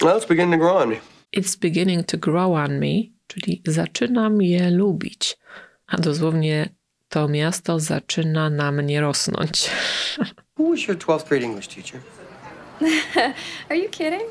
[0.00, 0.96] Well, it's beginning to grow on me.
[1.36, 5.38] It's beginning to grow on me, czyli zaczynam je lubić.
[5.86, 6.68] A dosłownie
[7.08, 9.70] to miasto zaczyna na mnie rosnąć.
[10.58, 12.00] Who was your 12th grade English teacher?
[13.68, 14.22] Are you kidding?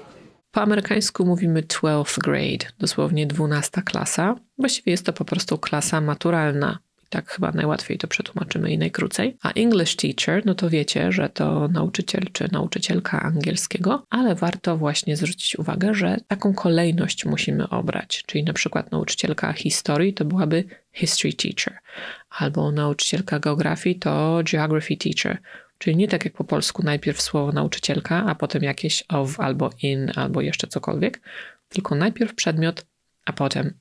[0.52, 4.36] Po amerykańsku mówimy 12th grade, dosłownie 12 klasa.
[4.58, 6.80] Właściwie jest to po prostu klasa maturalna.
[7.12, 9.38] Tak chyba najłatwiej to przetłumaczymy i najkrócej.
[9.42, 15.18] A English teacher, no to wiecie, że to nauczyciel czy nauczycielka angielskiego, ale warto właśnie
[15.18, 18.24] zwrócić uwagę, że taką kolejność musimy obrać.
[18.26, 21.80] Czyli na przykład nauczycielka historii to byłaby history teacher,
[22.30, 25.38] albo nauczycielka geografii to geography teacher.
[25.78, 30.12] Czyli nie tak jak po polsku najpierw słowo nauczycielka, a potem jakieś of albo in,
[30.16, 31.22] albo jeszcze cokolwiek,
[31.70, 32.86] tylko najpierw przedmiot,
[33.26, 33.74] a potem,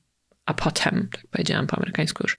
[0.45, 2.37] a potem, tak powiedziałam po amerykańsku już,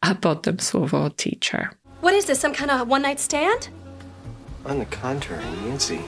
[0.00, 1.68] a potem słowo teacher.
[2.02, 3.70] What is this, some kind of one night stand?
[4.64, 5.98] On the contrary, Nancy.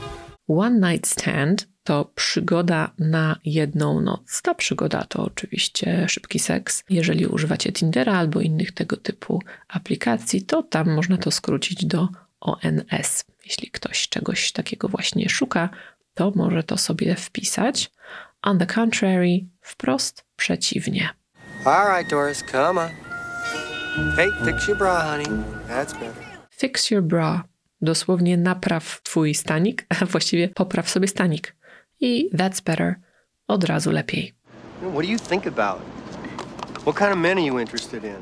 [0.49, 4.43] One night stand to przygoda na jedną noc.
[4.43, 6.85] Ta przygoda to oczywiście szybki seks.
[6.91, 12.09] Jeżeli używacie Tindera albo innych tego typu aplikacji, to tam można to skrócić do
[12.41, 13.25] ONS.
[13.45, 15.69] Jeśli ktoś czegoś takiego właśnie szuka,
[16.15, 17.91] to może to sobie wpisać.
[18.43, 21.22] On the contrary, wprost przeciwnie.
[21.65, 22.91] All right, Doris, come on.
[24.17, 25.27] Hey, fix your bra, honey.
[25.69, 26.15] That's better.
[26.51, 27.45] Fix your bra.
[27.83, 31.57] Dosłownie napraw twój stanik, a właściwie popraw sobie stanik.
[32.01, 32.95] I that's better
[33.49, 34.33] od razu lepiej.
[34.81, 35.81] What do you think about?
[36.81, 38.17] What kind of men are you interested in?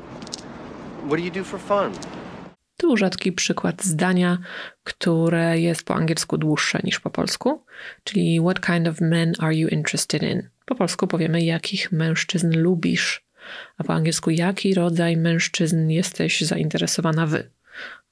[1.07, 1.91] What do you do for fun?
[2.77, 4.37] Tu rzadki przykład zdania,
[4.83, 7.63] które jest po angielsku dłuższe niż po polsku,
[8.03, 10.49] czyli What kind of men are you interested in?
[10.65, 13.30] Po polsku powiemy, jakich mężczyzn lubisz,
[13.77, 17.49] a po angielsku, jaki rodzaj mężczyzn jesteś zainteresowana wy.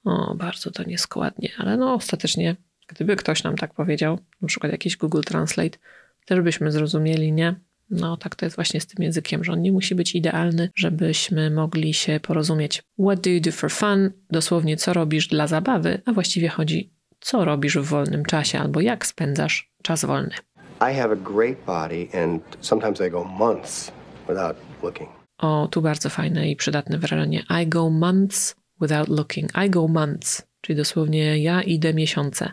[0.04, 2.56] O, bardzo to nieskładnie, ale no ostatecznie,
[2.88, 5.78] gdyby ktoś nam tak powiedział, na przykład jakiś Google Translate,
[6.25, 7.56] też byśmy zrozumieli, nie?
[7.89, 11.52] No, tak to jest właśnie z tym językiem, że on nie musi być idealny, żebyśmy
[11.52, 12.84] mogli się porozumieć.
[12.99, 14.12] What do you do for fun?
[14.32, 19.06] Dosłownie, co robisz dla zabawy, a właściwie chodzi, co robisz w wolnym czasie albo jak
[19.06, 20.34] spędzasz czas wolny.
[20.82, 23.91] I have a great body, and sometimes I go months
[24.28, 25.18] without looking.
[25.39, 27.43] O, tu bardzo fajne i przydatne wyrażenie.
[27.63, 29.52] I go months without looking.
[29.65, 32.52] I go months, czyli dosłownie ja idę miesiące.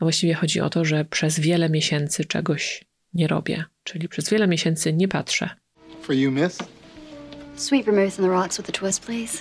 [0.00, 4.48] A właściwie chodzi o to, że przez wiele miesięcy czegoś nie robię, czyli przez wiele
[4.48, 5.50] miesięcy nie patrzę.
[6.02, 6.58] For you, miss?
[7.56, 9.38] Sweet vermouth on the rocks with the twist, please.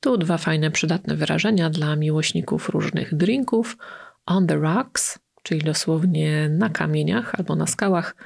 [0.00, 3.76] Tu dwa fajne, przydatne wyrażenia dla miłośników różnych drinków.
[4.26, 8.16] On the rocks, czyli dosłownie na kamieniach albo na skałach,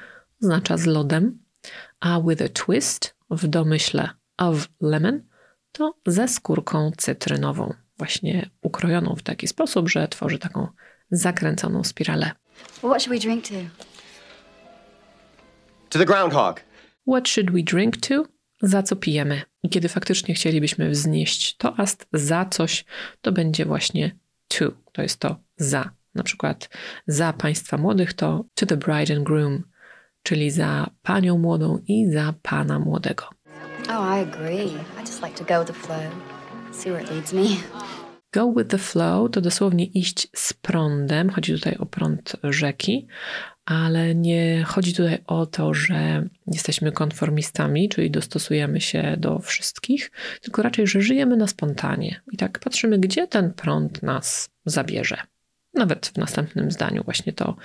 [0.41, 1.39] oznacza z lodem,
[1.99, 5.21] a with a twist w domyśle of lemon
[5.71, 10.67] to ze skórką cytrynową, właśnie ukrojoną w taki sposób, że tworzy taką
[11.11, 12.31] zakręconą spiralę.
[12.77, 13.55] What should we drink to?
[15.89, 16.61] To the groundhog.
[17.07, 18.23] What should we drink to?
[18.61, 19.41] Za co pijemy?
[19.63, 22.85] I kiedy faktycznie chcielibyśmy wznieść toast za coś,
[23.21, 24.15] to będzie właśnie
[24.47, 24.65] to.
[24.91, 25.91] To jest to za.
[26.15, 26.69] Na przykład
[27.07, 29.63] za państwa młodych to to the bride and groom,
[30.23, 33.29] czyli za panią młodą i za pana młodego.
[33.89, 34.73] Oh, I agree.
[34.97, 35.99] I just like to go with the flow.
[36.71, 37.45] See where it leads me.
[38.33, 41.29] Go with the flow to dosłownie iść z prądem.
[41.29, 43.07] Chodzi tutaj o prąd rzeki,
[43.65, 50.61] ale nie chodzi tutaj o to, że jesteśmy konformistami, czyli dostosujemy się do wszystkich, tylko
[50.61, 55.17] raczej, że żyjemy na spontanie i tak patrzymy, gdzie ten prąd nas zabierze.
[55.79, 57.55] Nawet w następnym zdaniu właśnie to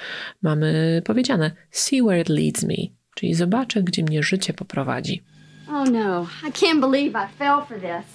[0.43, 2.75] mamy powiedziane: See where it leads me,
[3.15, 5.23] czyli zobaczę, gdzie mnie życie poprowadzi.
[5.69, 8.07] Oh no, I can't believe I fell for this.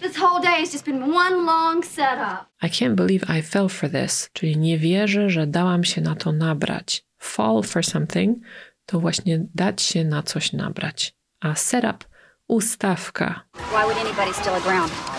[0.00, 2.46] This whole day has just been one long setup.
[2.62, 6.32] I can't believe I fell for this, czyli nie wierzę, że dałam się na to
[6.32, 7.04] nabrać.
[7.18, 8.38] Fall for something
[8.86, 11.14] to właśnie dać się na coś nabrać.
[11.40, 12.04] A setup
[12.48, 13.40] ustawka.
[13.54, 15.16] Why would anybody steal a groundhog?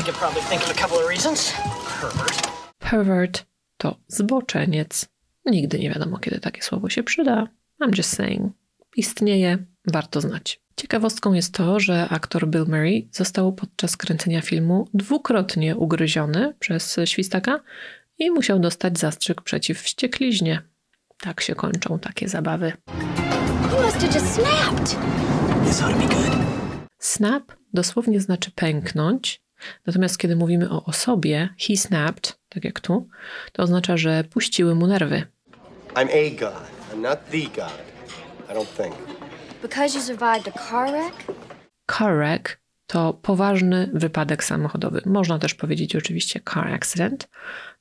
[0.00, 1.52] I could probably think of a couple of reasons.
[2.00, 2.57] Pervert.
[2.78, 5.08] Pervert to zboczeniec.
[5.46, 7.48] Nigdy nie wiadomo, kiedy takie słowo się przyda.
[7.80, 8.52] I'm just saying.
[8.96, 10.60] Istnieje, warto znać.
[10.76, 17.60] Ciekawostką jest to, że aktor Bill Murray został podczas kręcenia filmu dwukrotnie ugryziony przez świstaka
[18.18, 20.62] i musiał dostać zastrzyk przeciw wściekliźnie.
[21.20, 22.72] Tak się kończą takie zabawy.
[26.98, 29.42] Snap dosłownie znaczy pęknąć,
[29.86, 33.08] natomiast kiedy mówimy o osobie, he snapped, tak jak tu,
[33.52, 35.22] to oznacza, że puściły mu nerwy.
[35.94, 36.70] I'm a god.
[36.92, 37.78] I'm not the god.
[38.50, 38.94] I don't think.
[39.62, 41.24] Because you survived a car wreck?
[41.86, 45.02] Car wreck to poważny wypadek samochodowy.
[45.06, 47.28] Można też powiedzieć oczywiście car accident,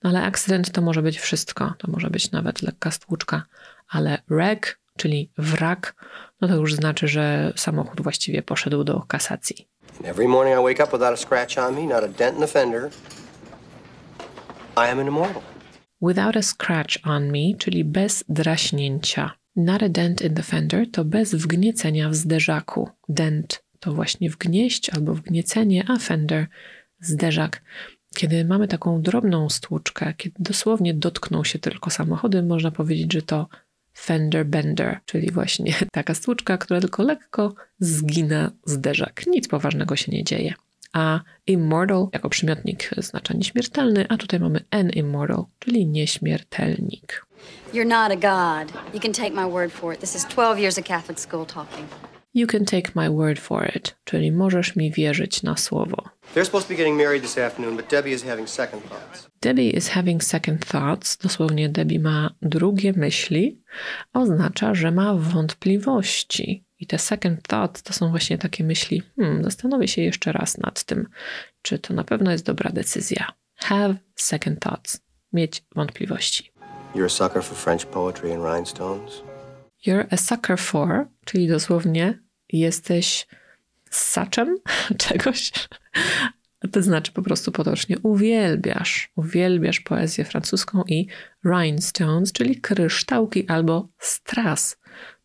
[0.03, 1.73] no ale accident to może być wszystko.
[1.77, 3.43] To może być nawet lekka stłuczka,
[3.89, 5.95] ale wreck, czyli wrak,
[6.41, 9.67] no to już znaczy, że samochód właściwie poszedł do kasacji.
[9.97, 12.41] And every morning I wake up without a scratch on me, not a dent in
[12.41, 12.91] the fender.
[14.77, 15.41] I am an immortal.
[16.01, 19.31] Without a scratch on me, czyli bez draśnięcia.
[19.55, 22.89] Not a dent in the fender to bez wgniecenia w zderzaku.
[23.09, 26.47] Dent to właśnie wgnieść albo wgniecenie, a fender
[26.99, 27.61] zderzak.
[28.15, 33.47] Kiedy mamy taką drobną stłuczkę, kiedy dosłownie dotkną się tylko samochody, można powiedzieć, że to
[33.97, 39.23] fender bender, czyli właśnie taka stłuczka, która tylko lekko zgina zderzak.
[39.27, 40.53] Nic poważnego się nie dzieje.
[40.93, 47.25] A immortal jako przymiotnik oznacza nieśmiertelny, a tutaj mamy an immortal, czyli nieśmiertelnik.
[47.73, 48.73] You're not a god.
[48.93, 49.99] You can take my word for it.
[49.99, 51.87] This is 12 years of Catholic school talking.
[52.37, 56.03] You can take my word for it, czyli możesz mi wierzyć na słowo.
[56.35, 59.27] They're supposed to be getting married this afternoon, but Debbie is having second thoughts.
[59.41, 63.61] Debbie is having second thoughts, dosłownie Debbie ma drugie myśli,
[64.13, 66.65] oznacza, że ma wątpliwości.
[66.79, 70.83] I te second thoughts to są właśnie takie myśli, hmm, zastanowię się jeszcze raz nad
[70.83, 71.07] tym,
[71.61, 73.31] czy to na pewno jest dobra decyzja.
[73.55, 74.99] Have second thoughts,
[75.33, 76.51] mieć wątpliwości.
[76.95, 79.23] You're a sucker for French poetry and rhinestones.
[79.87, 83.27] You're a sucker for, czyli dosłownie jesteś
[83.89, 84.57] saczem
[85.07, 85.51] czegoś
[86.71, 89.11] To znaczy po prostu potocznie uwielbiasz.
[89.15, 91.07] Uwielbiasz poezję francuską i
[91.45, 94.77] rhinestones, czyli kryształki albo strass.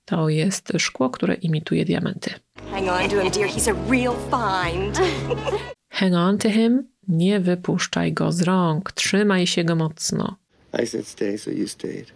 [0.04, 2.30] To jest szkło, które imituje diamenty.
[2.70, 3.48] Hang on to him, dear.
[3.48, 4.98] He's a real find.
[5.88, 10.36] Hang on to him, nie wypuszczaj go z rąk, trzymaj się go mocno.
[10.82, 12.12] I said stay, so you stayed.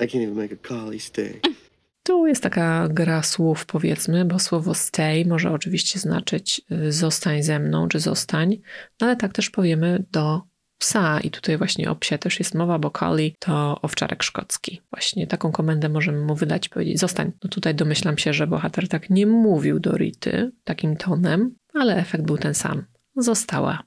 [0.00, 1.40] I can't even make a collie stay.
[2.08, 7.58] Tu jest taka gra słów, powiedzmy, bo słowo stay może oczywiście znaczyć y, zostań ze
[7.58, 8.56] mną, czy zostań,
[9.00, 10.42] no ale tak też powiemy do
[10.78, 14.80] psa i tutaj właśnie o psie też jest mowa, bo collie to owczarek szkocki.
[14.92, 17.32] Właśnie taką komendę możemy mu wydać powiedzieć zostań.
[17.44, 22.24] No tutaj domyślam się, że bohater tak nie mówił do Rity takim tonem, ale efekt
[22.24, 22.84] był ten sam.
[23.16, 23.82] Została.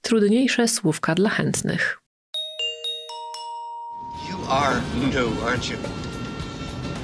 [0.00, 1.98] Trudniejsze słówka dla chętnych.
[4.30, 4.80] You are
[5.12, 6.09] new, aren't you?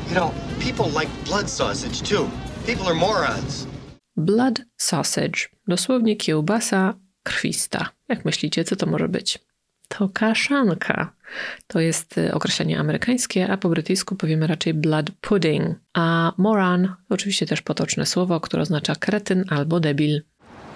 [0.09, 2.31] You know, people like blood sausage too.
[2.67, 3.67] People are morons.
[4.17, 7.89] Blood sausage, dosłownie kiełbasa krwista.
[8.09, 9.39] Jak myślicie, co to może być?
[9.89, 11.13] To kaszanka.
[11.67, 15.77] To jest y, określenie amerykańskie, a po brytyjsku powiemy raczej blood pudding.
[15.95, 20.23] A moron to oczywiście też potoczne słowo, które oznacza kretyn albo debil.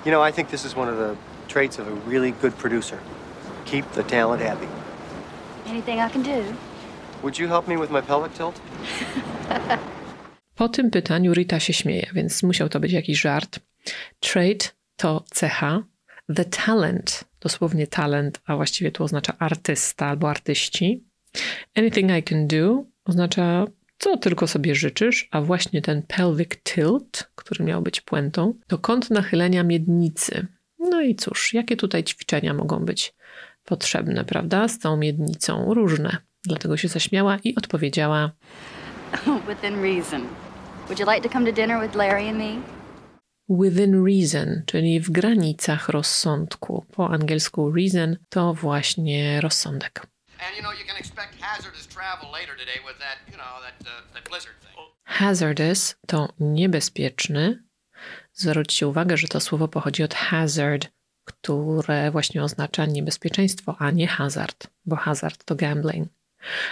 [0.07, 1.15] You know, I think this is one of the
[1.53, 2.99] traits of a really good producer.
[3.65, 4.67] Keep the talent happy.
[5.67, 6.70] Anything I can do?
[7.23, 8.61] Would you help me with my pelvic tilt?
[10.55, 13.61] Po tym pytaniu Rita się śmieje, więc musiał to być jakiś żart.
[14.21, 15.83] Trait to cecha.
[16.35, 21.05] The talent, dosłownie talent, a właściwie tu oznacza artysta albo artyści.
[21.77, 23.67] Anything I can do oznacza
[23.99, 29.11] co tylko sobie życzysz, a właśnie ten pelvic tilt, który miał być puentą, to kąt
[29.11, 30.47] nachylenia miednicy.
[30.79, 33.15] No i cóż, jakie tutaj ćwiczenia mogą być
[33.65, 34.69] potrzebne, prawda?
[34.69, 36.17] Z tą miednicą różne.
[36.45, 38.31] Dlatego się zaśmiała i odpowiedziała:
[39.49, 40.27] Within reason.
[40.87, 42.81] Would you like to come to dinner with Larry and me?
[43.51, 46.85] within reason, czyli w granicach rozsądku.
[46.93, 50.07] Po angielsku reason to właśnie rozsądek.
[50.47, 53.81] And you know, you can expect hazardous travel later today with that, you know, that,
[53.81, 54.71] uh, that blizzard thing.
[55.05, 57.63] Hazardous to niebezpieczny.
[58.33, 60.89] Zwróćcie uwagę, że to słowo pochodzi od hazard,
[61.25, 66.09] które właśnie oznacza niebezpieczeństwo, a nie hazard, bo hazard to gambling.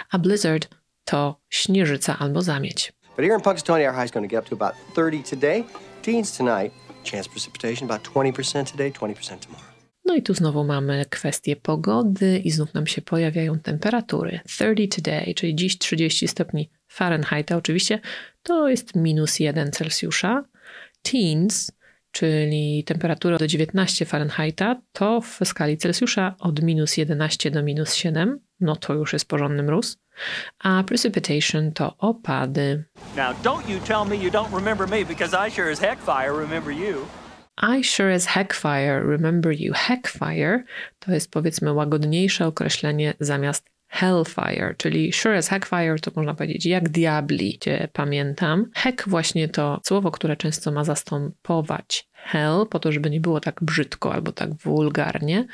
[0.09, 0.67] A blizzard
[1.05, 2.93] to śnieżyca albo zamieć.
[3.15, 5.63] But here in Punxsutawney, our high's going to get up to about 30 today.
[6.01, 6.73] Teens tonight.
[7.11, 9.69] Chance precipitation about 20% today, 20% tomorrow.
[10.05, 14.39] No i tu znowu mamy kwestię pogody i znów nam się pojawiają temperatury.
[14.45, 17.99] 30 today, czyli dziś 30 stopni Fahrenheita oczywiście,
[18.43, 20.43] to jest minus 1 Celsjusza.
[21.01, 21.71] Teens,
[22.11, 28.39] czyli temperatura do 19 Fahrenheita, to w skali Celsjusza od minus 11 do minus 7,
[28.61, 29.97] no to już jest porządny mróz.
[30.59, 32.83] A precipitation to opady.
[33.15, 36.33] Now, don't you tell me you don't remember me because I sure as heck fire
[36.33, 37.05] remember you.
[37.61, 39.73] I sure as heckfire remember you.
[39.73, 40.63] Heckfire
[40.99, 46.89] to jest powiedzmy łagodniejsze określenie zamiast hellfire, czyli sure as heckfire to można powiedzieć jak
[46.89, 48.65] diabli cię pamiętam.
[48.75, 53.63] Heck właśnie to słowo, które często ma zastępować hell, po to, żeby nie było tak
[53.63, 55.45] brzydko albo tak wulgarnie.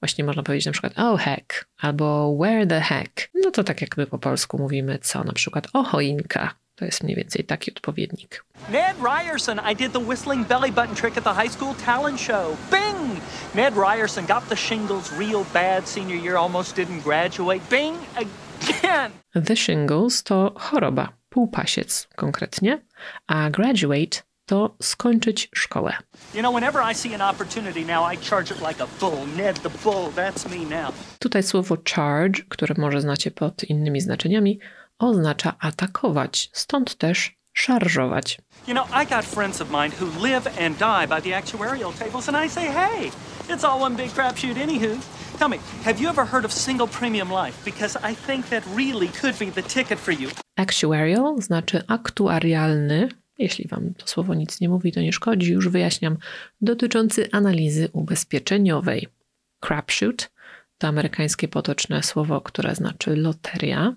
[0.00, 3.30] Właśnie można powiedzieć na przykład oh heck albo where the heck.
[3.34, 6.54] No to tak jak my po polsku mówimy co, na przykład o choinka.
[6.74, 8.44] To jest mniej więcej taki odpowiednik.
[8.70, 12.56] Ned Ryerson, I did the whistling belly button trick at the high school talent show.
[12.70, 13.20] Bing!
[13.54, 17.60] Ned Ryerson got the shingles real bad senior year, almost didn't graduate.
[17.70, 17.96] Bing!
[18.16, 19.10] Again!
[19.34, 22.78] The shingles to choroba, półpasiec konkretnie,
[23.26, 25.92] a graduate to skończyć szkołę.
[31.18, 34.60] Tutaj słowo charge, które może znacie pod innymi znaczeniami,
[34.98, 38.38] oznacza atakować, stąd też szarżować.
[38.66, 42.28] You know, I got friends of mine who live and die by the actuarial tables,
[42.28, 43.10] and I say, hey,
[43.48, 44.98] it's all one big crapshoot, anywho.
[45.38, 47.64] Tell me, have you ever heard of single premium life?
[47.64, 50.28] Because I think that really could be the ticket for you.
[50.56, 53.08] Actuarial znaczy aktuarialny,
[53.38, 56.16] jeśli wam to słowo nic nie mówi, to nie szkodzi, już wyjaśniam,
[56.60, 59.08] dotyczący analizy ubezpieczeniowej.
[59.60, 60.30] Crapshoot
[60.78, 63.94] to amerykańskie potoczne słowo, które znaczy loteria.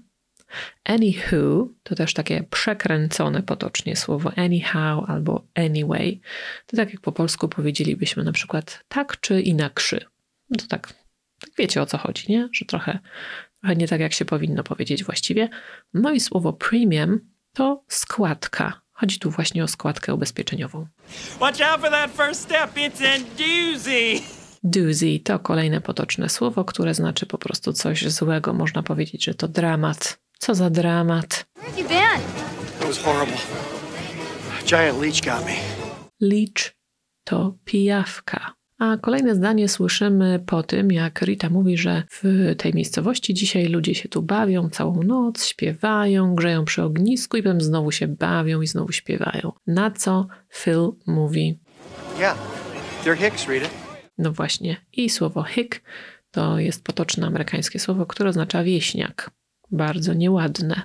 [0.84, 6.22] Anywho to też takie przekręcone potocznie słowo anyhow albo anyway.
[6.66, 10.06] To tak jak po polsku powiedzielibyśmy na przykład tak czy inakszy.
[10.50, 10.94] No to tak,
[11.42, 12.50] tak wiecie o co chodzi, nie?
[12.54, 13.00] Że trochę,
[13.62, 15.50] trochę nie tak jak się powinno powiedzieć właściwie.
[15.94, 17.20] No i słowo premium
[17.54, 18.81] to składka.
[19.02, 20.88] Chodzi tu właśnie o składkę ubezpieczeniową.
[21.40, 24.22] Watch out for that first step, it's a doozy.
[24.64, 28.54] Doozy to kolejne potoczne słowo, które znaczy po prostu coś złego.
[28.54, 30.20] Można powiedzieć, że to dramat.
[30.39, 31.45] Co za dramat.
[36.20, 36.76] Leech
[37.24, 43.34] to pijawka, A kolejne zdanie słyszymy po tym, jak Rita mówi, że w tej miejscowości
[43.34, 48.08] dzisiaj ludzie się tu bawią całą noc, śpiewają, grzeją przy ognisku i potem znowu się
[48.08, 49.52] bawią i znowu śpiewają.
[49.68, 51.60] Na co Phil mówi,
[52.20, 52.38] Yeah,
[53.04, 53.70] they're Hicks, Rita.
[54.18, 55.82] no właśnie, i słowo hick
[56.32, 59.32] to jest potoczne amerykańskie słowo, które oznacza wieśniak.
[59.72, 60.82] Bardzo nieładne.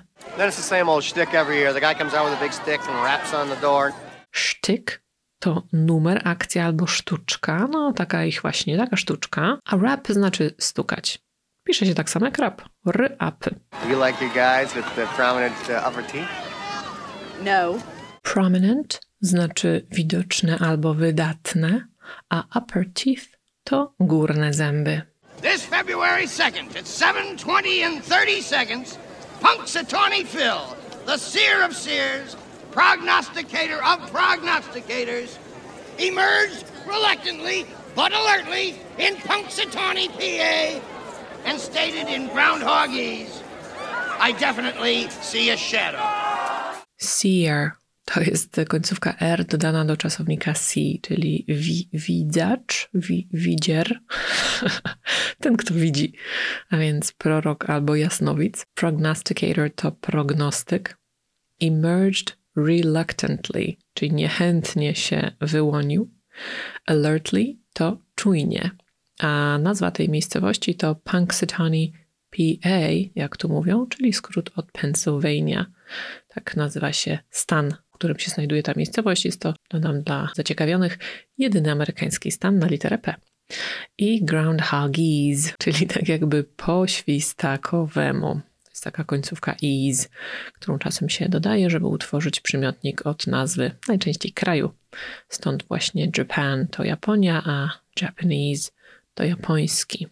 [4.31, 5.06] Sztyk
[5.39, 9.57] to numer, akcja albo sztuczka, no taka ich właśnie, taka sztuczka.
[9.65, 11.19] A rap znaczy stukać.
[11.63, 12.61] Pisze się tak samo jak rap.
[12.85, 16.29] Do you like your guys with the prominent uh, upper teeth?
[17.45, 17.79] No.
[18.21, 21.87] Prominent znaczy widoczne albo wydatne,
[22.29, 23.25] a upper teeth
[23.63, 25.01] to górne zęby.
[25.41, 28.97] This February 2nd at 7.20 and 30 seconds,
[29.41, 30.75] Punxsutawney Phil,
[31.05, 32.35] the seer of seers,
[32.77, 35.29] prognosticator of prognosticators,
[35.97, 37.65] emerged reluctantly
[37.95, 40.79] but alertly in Punxsutawney, PA,
[41.45, 43.41] and stated in groundhogese,
[44.19, 46.03] I definitely see a shadow.
[46.97, 53.99] Seer to jest końcówka R dodana do czasownika see, czyli wi, widzacz, wi, widzier,
[55.41, 56.13] ten kto widzi,
[56.69, 58.65] a więc prorok albo jasnowic.
[58.73, 60.97] Prognosticator to prognostyk.
[61.61, 66.11] Emerged reluctantly, czyli niechętnie się wyłonił.
[66.85, 68.71] Alertly to czujnie,
[69.19, 71.93] a nazwa tej miejscowości to Punxsutawney,
[72.31, 72.79] PA,
[73.15, 75.65] jak tu mówią, czyli skrót od Pennsylvania.
[76.27, 79.25] Tak nazywa się stan, w którym się znajduje ta miejscowość.
[79.25, 80.99] Jest to, dodam dla zaciekawionych,
[81.37, 83.15] jedyny amerykański stan na literę P.
[83.97, 88.41] I groundhogese, czyli tak jakby po świstakowemu.
[88.77, 90.09] Jest taka końcówka ease,
[90.53, 94.71] którą czasem się dodaje, żeby utworzyć przymiotnik od nazwy najczęściej kraju.
[95.29, 97.69] Stąd właśnie Japan to Japonia, a
[98.01, 98.71] Japanese
[99.13, 100.07] to japoński.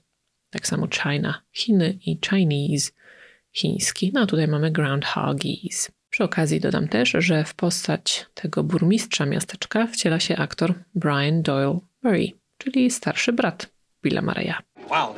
[0.49, 2.91] Tak samo China, Chiny i Chinese,
[3.51, 4.11] chiński.
[4.13, 5.91] No a tutaj mamy groundhoggies.
[6.09, 11.79] Przy okazji dodam też, że w postać tego burmistrza miasteczka wciela się aktor Brian Doyle
[12.03, 13.67] Murray, czyli starszy brat
[14.03, 14.55] Billa Murraya.
[14.89, 15.15] Wow.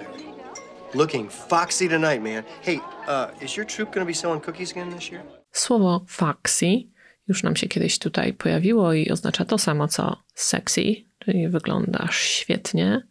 [0.97, 2.43] Looking foxy tonight, man.
[2.63, 5.21] Hey, uh, is your troop going to be selling cookies again this year?
[5.51, 6.83] Słowo foxy
[7.27, 10.81] już nam się kiedyś tutaj pojawiło i oznacza to samo co sexy,
[11.19, 13.07] czyli wyglądasz świetnie,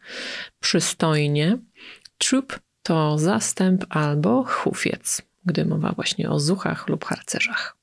[0.60, 1.58] przystojnie.
[2.18, 7.76] Troop to zastęp albo hufiec, gdy mowa właśnie o zuchach lub harcerzach.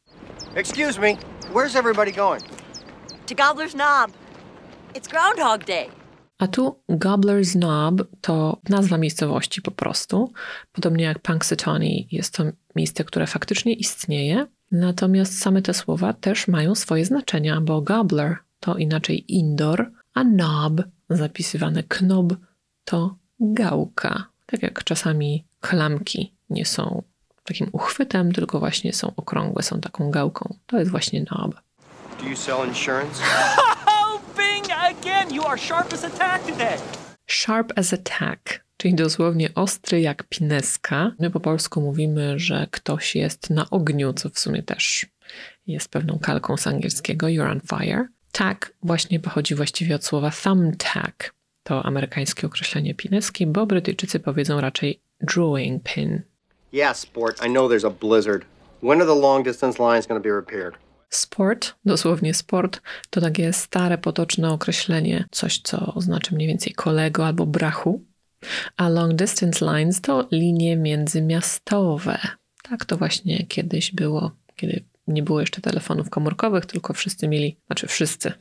[0.56, 1.18] Excuse me,
[1.54, 2.43] where's everybody going?
[3.28, 4.12] To Gobbler's Knob.
[4.95, 6.03] It's Groundhog Day.
[6.44, 10.34] A tu Gobbler's Knob to nazwa miejscowości po prostu.
[10.72, 12.44] Podobnie jak Punxsutawney jest to
[12.76, 14.48] miejsce, które faktycznie istnieje.
[14.72, 20.82] Natomiast same te słowa też mają swoje znaczenia, bo gobbler to inaczej indoor, a knob,
[21.10, 22.36] zapisywane knob,
[22.86, 24.28] to gałka.
[24.46, 27.04] Tak jak czasami klamki nie są
[27.44, 30.56] takim uchwytem, tylko właśnie są okrągłe, są taką gałką.
[30.66, 31.56] To jest właśnie knob.
[32.22, 33.22] Do you sell insurance?
[35.24, 35.36] Again!
[35.36, 36.78] You are sharp as a tack today.
[37.28, 41.12] Sharp as a tack, czyli dosłownie ostry jak pineska.
[41.20, 45.06] My po polsku mówimy, że ktoś jest na ogniu, co w sumie też
[45.68, 48.08] jest pewną kalką z angielskiego you're on fire.
[48.32, 51.34] Tack właśnie pochodzi właściwie od słowa thumbtack.
[51.64, 56.22] To amerykańskie określenie pineski, bo Brytyjczycy powiedzą raczej drawing pin.
[56.74, 57.46] Yeah, sport.
[57.46, 58.46] I know there's a blizzard.
[58.82, 60.83] When are the long distance lines going to be repaired?
[61.16, 67.45] Sport, dosłownie sport, to takie stare, potoczne określenie, coś, co oznacza mniej więcej kolego albo
[67.45, 68.05] brachu.
[68.78, 72.20] A long distance lines to linie międzymiastowe.
[72.64, 77.88] Tak to właśnie kiedyś było, kiedy nie było jeszcze telefonów komórkowych, tylko wszyscy mieli, znaczy
[77.88, 78.34] wszyscy,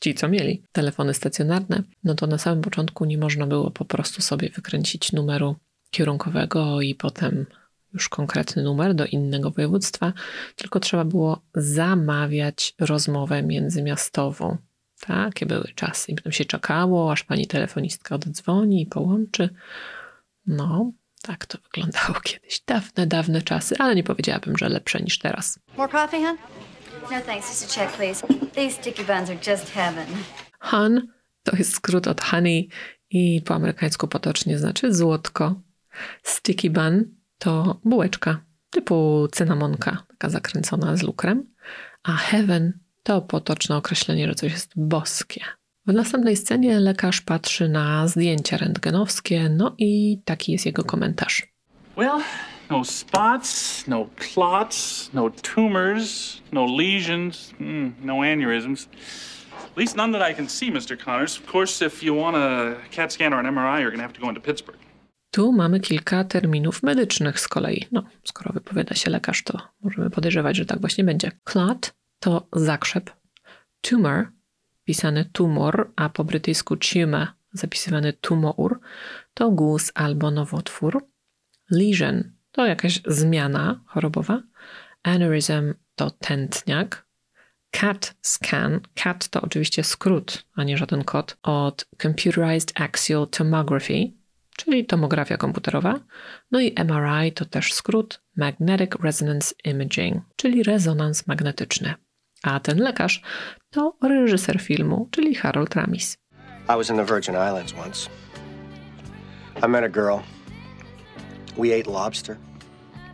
[0.00, 4.22] ci co mieli telefony stacjonarne, no to na samym początku nie można było po prostu
[4.22, 5.56] sobie wykręcić numeru
[5.90, 7.46] kierunkowego i potem
[7.94, 10.12] już konkretny numer do innego województwa,
[10.56, 14.56] tylko trzeba było zamawiać rozmowę międzymiastową.
[15.00, 16.12] Takie były czasy.
[16.12, 19.48] I potem się czekało, aż pani telefonistka oddzwoni i połączy.
[20.46, 20.92] No,
[21.22, 22.60] tak to wyglądało kiedyś.
[22.66, 25.58] Dawne, dawne czasy, ale nie powiedziałabym, że lepsze niż teraz.
[25.76, 26.22] More coffee?
[27.10, 28.26] No thanks, just a check, please.
[28.54, 30.06] These sticky buns are just heaven.
[30.60, 31.08] Hun
[31.42, 32.68] to jest skrót od honey
[33.10, 35.60] i po amerykańsku potocznie znaczy złotko.
[36.22, 37.04] Sticky bun
[37.38, 41.46] to bułeczka typu cynamonka, taka zakręcona z lukrem,
[42.02, 45.40] a heaven to potoczne określenie, że coś jest boskie.
[45.86, 51.42] W następnej scenie lekarz patrzy na zdjęcia rentgenowskie, no i taki jest jego komentarz.
[51.96, 52.20] Well,
[52.70, 58.88] no spots, no clots, no tumors, no lesions, mm, no aneurysms.
[59.70, 61.04] At least none that I can see, Mr.
[61.04, 61.38] Connors.
[61.38, 64.12] Of course, if you want a CAT scan or an MRI, you're going to have
[64.12, 64.83] to go into Pittsburgh.
[65.34, 67.86] Tu mamy kilka terminów medycznych z kolei.
[67.92, 71.32] No, skoro wypowiada się lekarz, to możemy podejrzewać, że tak właśnie będzie.
[71.44, 73.10] Clot to zakrzep.
[73.80, 74.28] Tumor,
[74.84, 78.80] pisany tumor, a po brytyjsku tumor, zapisywany tumour,
[79.34, 81.06] to guz albo nowotwór.
[81.70, 84.42] Lesion to jakaś zmiana chorobowa.
[85.02, 87.06] Aneurysm to tętniak.
[87.70, 94.23] CAT scan, CAT to oczywiście skrót, a nie żaden kod, od Computerized Axial Tomography,
[94.56, 96.00] czyli tomografia komputerowa.
[96.50, 101.94] No i MRI to też skrót Magnetic Resonance Imaging, czyli rezonans magnetyczny.
[102.42, 103.22] A ten lekarz
[103.70, 106.18] to reżyser filmu, czyli Harold Ramis.
[106.68, 108.10] I was in the Virgin Islands once.
[109.66, 110.18] I met a girl.
[111.56, 112.36] We ate lobster,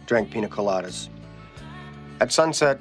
[0.07, 1.09] drank pina coladas.
[2.19, 2.79] At sunset,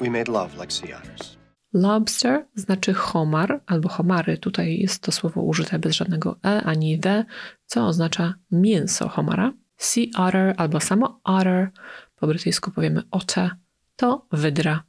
[0.00, 1.35] we made love like sea otters.
[1.76, 4.38] Lobster znaczy homar albo homary.
[4.38, 7.24] Tutaj jest to słowo użyte bez żadnego e ani the,
[7.66, 9.52] co oznacza mięso homara.
[9.76, 11.70] Sea otter albo samo otter,
[12.16, 13.50] po brytyjsku powiemy ocze,
[13.96, 14.82] to wydra.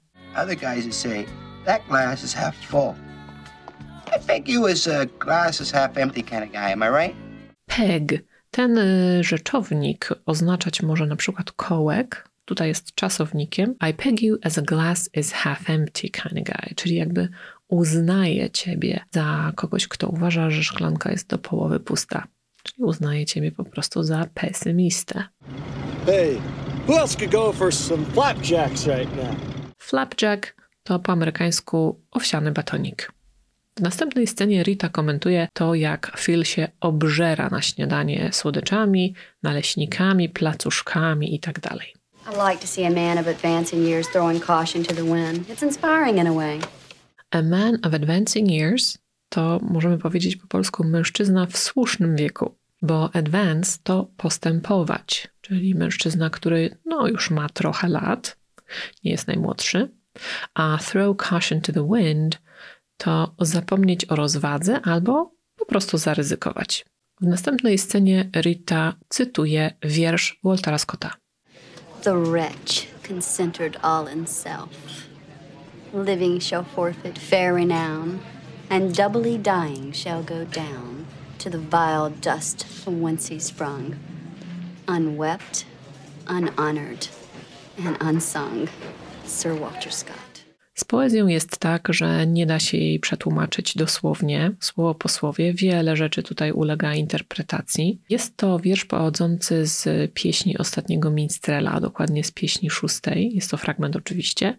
[0.43, 1.25] Other guys would say,
[1.65, 2.93] that glass is half full.
[4.17, 7.15] I think you was a glass is half empty kind of guy, am I right?
[7.65, 8.23] Peg.
[8.51, 12.26] Ten y, rzeczownik oznaczać może na przykład kołek.
[12.47, 13.75] Tutaj jest czasownikiem.
[13.89, 16.75] I peg you as a glass is half empty kind of guy.
[16.75, 17.29] Czyli jakby
[17.67, 22.27] uznaję ciebie za kogoś, kto uważa, że szklanka jest do połowy pusta.
[22.63, 25.23] Czyli uznaję ciebie po prostu za pesymistę.
[26.05, 26.37] Hey,
[26.87, 29.35] who else could go for some flapjacks right now?
[29.77, 33.11] Flapjack to po amerykańsku owsiany batonik.
[33.77, 41.33] W następnej scenie Rita komentuje to, jak Phil się obżera na śniadanie słodyczami, naleśnikami, placuszkami
[41.33, 41.69] itd.
[42.27, 45.49] I like to see a man of advancing years throwing caution to the wind.
[45.49, 46.59] It's inspiring in a way.
[47.31, 48.97] A man of advancing years
[49.29, 56.29] to możemy powiedzieć po polsku mężczyzna w słusznym wieku, bo advance to postępować, czyli mężczyzna,
[56.29, 58.37] który no już ma trochę lat,
[59.03, 59.91] nie jest najmłodszy,
[60.53, 62.41] a throw caution to the wind
[62.97, 66.85] to zapomnieć o rozwadze albo po prostu zaryzykować.
[67.21, 71.26] W następnej scenie Rita cytuje wiersz Waltera Scotta.
[72.07, 75.09] The wretch, concentred all in self,
[75.91, 78.21] living shall forfeit fair renown,
[78.69, 81.05] and doubly dying shall go down
[81.39, 83.99] to the vile dust from whence he sprung,
[84.87, 85.65] unwept,
[86.27, 87.09] unhonored,
[87.77, 88.69] and unsung.
[89.25, 90.26] Sir Walter Scott.
[90.77, 95.53] Z poezją jest tak, że nie da się jej przetłumaczyć dosłownie, słowo po słowie.
[95.53, 98.01] Wiele rzeczy tutaj ulega interpretacji.
[98.09, 103.35] Jest to wiersz pochodzący z pieśni ostatniego minstrela, a dokładnie z pieśni szóstej.
[103.35, 104.57] Jest to fragment oczywiście.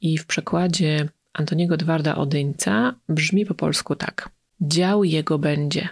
[0.00, 4.30] I w przekładzie Antoniego Dwarda Odyńca brzmi po polsku tak.
[4.60, 5.88] Dział jego będzie,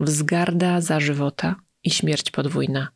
[0.00, 2.88] wzgarda za żywota i śmierć podwójna,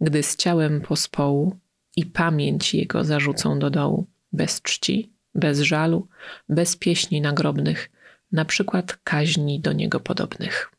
[0.00, 1.56] gdy z ciałem pospołu
[1.96, 6.08] i pamięć jego zarzucą do dołu, bez czci, bez żalu,
[6.48, 7.90] bez pieśni nagrobnych,
[8.32, 10.70] na przykład kaźni do niego podobnych.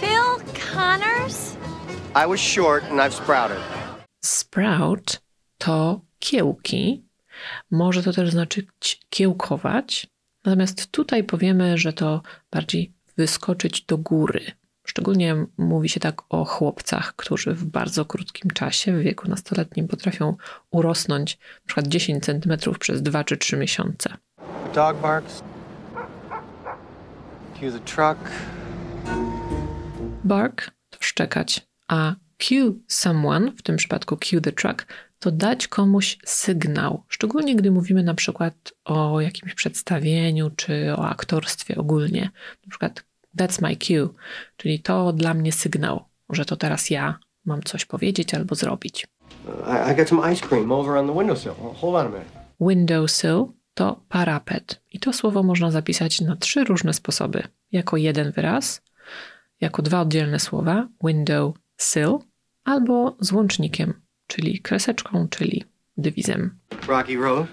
[0.00, 1.56] Phil Connors?
[2.14, 3.58] I was short and I've sprouted.
[4.24, 5.20] Sprout
[5.58, 7.04] to kiełki,
[7.70, 8.66] może to też znaczyć
[9.10, 10.06] kiełkować,
[10.44, 14.52] natomiast tutaj powiemy, że to bardziej wyskoczyć do góry.
[14.84, 20.36] Szczególnie mówi się tak o chłopcach, którzy w bardzo krótkim czasie, w wieku nastoletnim, potrafią
[20.70, 24.16] urosnąć na przykład 10 cm przez 2 czy 3 miesiące.
[24.74, 25.42] Dog barks.
[27.60, 28.30] Cue the truck.
[30.24, 34.86] Bark to szczekać, a cue someone, w tym przypadku cue the truck,
[35.18, 37.04] to dać komuś sygnał.
[37.08, 42.30] Szczególnie gdy mówimy na przykład o jakimś przedstawieniu czy o aktorstwie ogólnie.
[42.66, 43.04] Na przykład
[43.38, 44.14] That's my cue,
[44.56, 49.06] czyli to dla mnie sygnał, że to teraz ja mam coś powiedzieć albo zrobić.
[49.66, 51.52] I, I got some ice cream over on the windowsill.
[51.52, 52.30] Hold on a minute.
[52.60, 57.42] Windowsill to parapet i to słowo można zapisać na trzy różne sposoby.
[57.72, 58.82] Jako jeden wyraz,
[59.60, 62.18] jako dwa oddzielne słowa window sill
[62.64, 63.94] albo z łącznikiem,
[64.26, 65.64] czyli kreseczką, czyli
[65.96, 66.58] dywizem.
[66.88, 67.46] Rocky Road.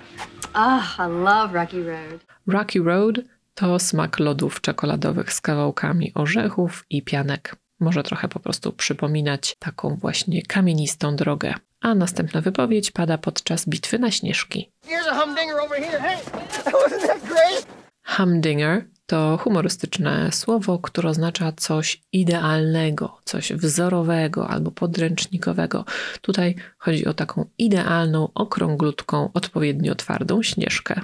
[0.54, 2.26] Ah, I love Rocky Road.
[2.48, 3.16] Rocky Road
[3.60, 7.56] to smak lodów czekoladowych z kawałkami orzechów i pianek.
[7.80, 11.54] Może trochę po prostu przypominać taką właśnie kamienistą drogę.
[11.82, 14.72] A następna wypowiedź pada podczas bitwy na śnieżki.
[14.86, 16.00] Here's a humdinger over here.
[16.00, 16.18] Hey,
[16.84, 17.68] wasn't that great?
[18.04, 25.86] Humdinger to humorystyczne słowo, które oznacza coś idealnego, coś wzorowego albo podręcznikowego.
[26.22, 31.02] Tutaj chodzi o taką idealną, okrąglutką, odpowiednio twardą śnieżkę.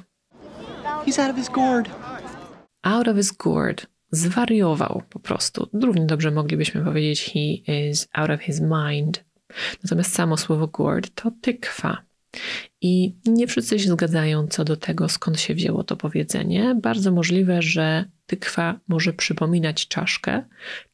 [1.05, 2.04] He's out of his gourd.
[2.85, 3.87] Out of his gourd.
[4.11, 5.69] Zwariował po prostu.
[5.73, 9.23] Równie dobrze moglibyśmy powiedzieć he is out of his mind.
[9.83, 11.97] Natomiast samo słowo gourd to tykwa.
[12.81, 16.75] I nie wszyscy się zgadzają co do tego, skąd się wzięło to powiedzenie.
[16.81, 20.43] Bardzo możliwe, że tykwa może przypominać czaszkę,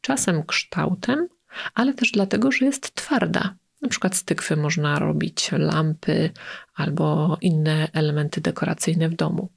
[0.00, 1.28] czasem kształtem,
[1.74, 3.54] ale też dlatego, że jest twarda.
[3.82, 6.30] Na przykład z tykwy można robić lampy
[6.74, 9.48] albo inne elementy dekoracyjne w domu.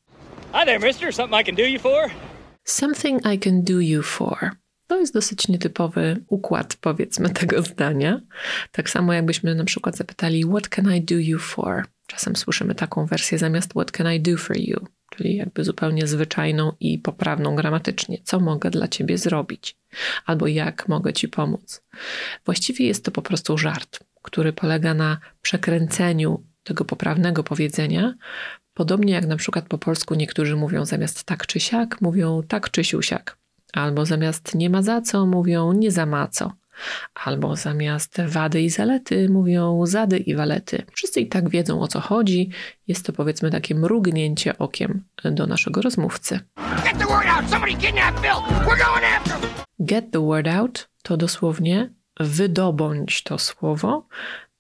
[0.56, 1.14] Hi there, mister.
[1.14, 2.12] Something I can do you for?
[2.64, 4.52] Something I can do you for.
[4.88, 8.22] To jest dosyć nietypowy układ, powiedzmy, tego zdania.
[8.72, 11.86] Tak samo jakbyśmy na przykład zapytali, What can I do you for?
[12.08, 14.88] Czasem słyszymy taką wersję zamiast What can I do for you?
[15.16, 18.18] Czyli jakby zupełnie zwyczajną i poprawną gramatycznie.
[18.24, 19.78] Co mogę dla ciebie zrobić?
[20.26, 21.84] Albo jak mogę ci pomóc?
[22.46, 28.14] Właściwie jest to po prostu żart, który polega na przekręceniu tego poprawnego powiedzenia,
[28.76, 32.84] podobnie jak na przykład po polsku niektórzy mówią zamiast tak czy siak, mówią tak czy
[32.84, 33.38] siusiak.
[33.74, 36.52] Albo zamiast nie ma za co, mówią nie za ma co.
[37.26, 40.84] Albo zamiast wady i zalety mówią zady i walety.
[40.94, 42.50] Wszyscy i tak wiedzą o co chodzi.
[42.88, 46.40] Jest to powiedzmy takie mrugnięcie okiem do naszego rozmówcy.
[46.84, 47.50] Get the word out!
[47.50, 48.66] Somebody kidnapped Bill!
[48.66, 49.50] We're going after him!
[49.80, 54.08] Get the word out to dosłownie wydobądź to słowo,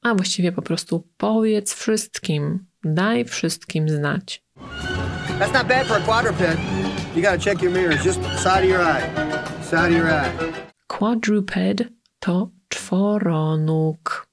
[0.01, 4.43] a właściwie po prostu powiedz wszystkim, daj wszystkim znać.
[5.39, 6.57] That's not bad for a quadruped.
[7.15, 9.01] You gotta check your mirrors, just side of your eye.
[9.63, 10.31] Side of your eye.
[10.87, 11.87] Quadruped
[12.19, 14.27] to czworonóg.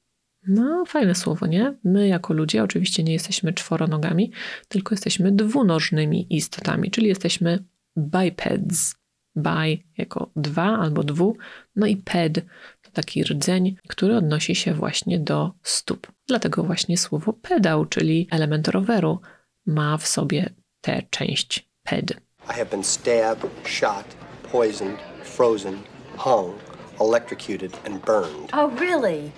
[0.48, 1.74] No, fajne słowo, nie?
[1.84, 4.32] My jako ludzie oczywiście nie jesteśmy czworonogami,
[4.68, 7.64] tylko jesteśmy dwunożnymi istotami, czyli jesteśmy
[7.98, 8.94] bipeds.
[9.36, 11.36] Bi jako dwa albo dwu,
[11.76, 12.34] no i ped
[12.82, 16.12] to taki rdzeń, który odnosi się właśnie do stóp.
[16.32, 19.20] Dlatego właśnie słowo pedał, czyli element roweru,
[19.66, 22.10] ma w sobie tę część ped.
[22.10, 24.04] I have been stabbed, shot,
[24.52, 25.76] poisoned, frozen,
[26.16, 26.54] hung,
[27.00, 28.54] electrocuted, and burned.
[28.54, 29.30] Oh, really?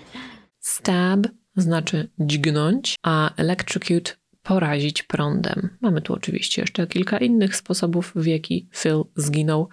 [0.59, 4.11] Stab znaczy dźgnąć, a electrocute
[4.43, 5.77] porazić prądem.
[5.81, 9.69] Mamy tu oczywiście jeszcze kilka innych sposobów, w jaki Phil zginął,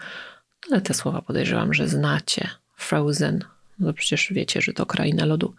[0.73, 2.49] ale te słowa podejrzewam, że znacie.
[2.77, 3.45] Frozen,
[3.79, 5.55] no przecież wiecie, że to kraina lodu,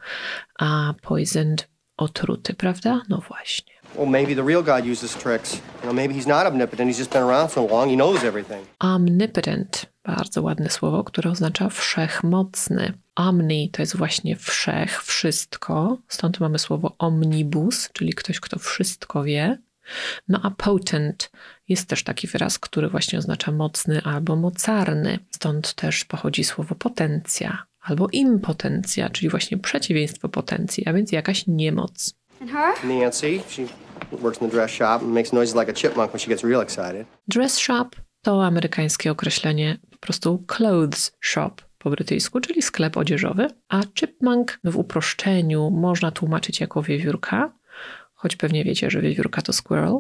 [0.60, 3.02] a poisoned otruty, prawda?
[3.10, 3.74] No właśnie.
[3.96, 5.54] Well, maybe the real God uses tricks.
[5.54, 6.92] You know, maybe he's not omnipotent.
[6.92, 8.68] He's just been around so long, he knows everything.
[8.80, 12.94] Omnipotent, bardzo ładne słowo, które oznacza wszechmocny.
[13.16, 19.58] Omni to jest właśnie wszech, wszystko, stąd mamy słowo omnibus, czyli ktoś, kto wszystko wie.
[20.28, 21.32] No a potent
[21.68, 25.20] jest też taki wyraz, który właśnie oznacza mocny albo mocarny.
[25.32, 32.14] Stąd też pochodzi słowo potencja albo impotencja, czyli właśnie przeciwieństwo potencji, a więc jakaś niemoc.
[32.84, 33.66] Nancy, she
[34.12, 36.62] works in the dress shop and makes noises like a chipmunk when she gets real
[36.62, 37.08] excited.
[37.28, 37.90] Dress shop
[38.22, 44.78] to amerykańskie określenie po prostu clothes shop po brytyjsku, czyli sklep odzieżowy, a chipmunk w
[44.78, 47.54] uproszczeniu można tłumaczyć jako wiewiórka,
[48.14, 50.00] choć pewnie wiecie, że wiewiórka to squirrel,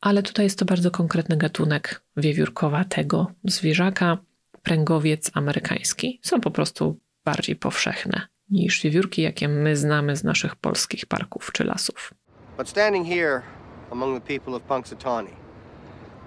[0.00, 4.18] ale tutaj jest to bardzo konkretny gatunek wiewiórkowatego zwierzaka,
[4.62, 6.20] pręgowiec amerykański.
[6.22, 11.64] Są po prostu bardziej powszechne niż wiewiórki, jakie my znamy z naszych polskich parków czy
[11.64, 12.14] lasów.
[12.58, 13.42] But standing here
[13.90, 15.36] among the people of Punxsutawney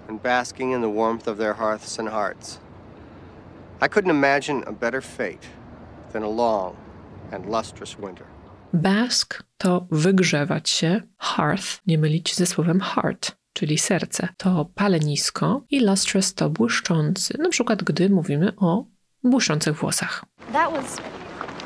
[0.08, 2.60] and basking in the warmth of their hearths and hearts,
[3.82, 5.46] I couldn't imagine a better fate
[6.12, 6.76] than a long
[7.32, 8.26] and lustrous winter.
[8.72, 14.28] Bask to wygrzewać się, hearth nie mylić ze słowem heart, czyli serce.
[14.36, 18.84] To palenisko i lustrous to błyszczący, na przykład gdy mówimy o
[19.24, 20.24] błyszczących włosach.
[20.52, 21.00] That was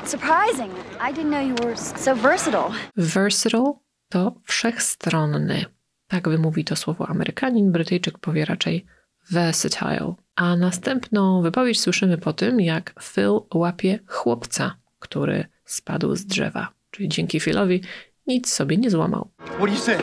[0.05, 0.73] surprising.
[0.99, 2.71] I didn't know you were so versatile.
[2.97, 3.73] Versatile
[4.09, 5.65] to wszechstronny.
[6.07, 8.85] Tak wymówi to słowo Amerykanin, Brytyjczyk powie raczej
[9.31, 10.13] versatile.
[10.35, 16.67] A następną wypowiedź słyszymy po tym, jak Phil łapie chłopca, który spadł z drzewa.
[16.91, 17.81] Czyli dzięki Philowi
[18.27, 19.29] nic sobie nie złamał.
[19.39, 19.97] What do you say?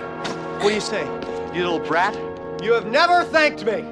[0.58, 1.25] What do you say?
[1.54, 2.14] You little brat?
[2.62, 3.82] You have never thanked me!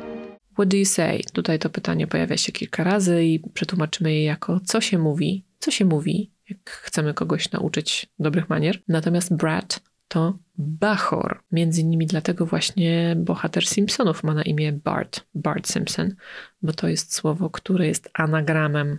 [0.59, 1.21] What do you say?
[1.33, 5.71] Tutaj to pytanie pojawia się kilka razy i przetłumaczymy je jako co się mówi, co
[5.71, 8.79] się mówi, jak chcemy kogoś nauczyć dobrych manier.
[8.89, 11.41] Natomiast brat to bachor.
[11.53, 16.15] Między innymi dlatego właśnie bohater Simpsonów ma na imię Bart, Bart Simpson,
[16.63, 18.99] bo to jest słowo, które jest anagramem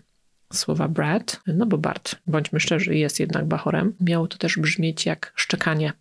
[0.54, 3.96] słowa brat, no bo Bart, bądźmy szczerzy, jest jednak bachorem.
[4.00, 5.94] Miało to też brzmieć jak szczekanie,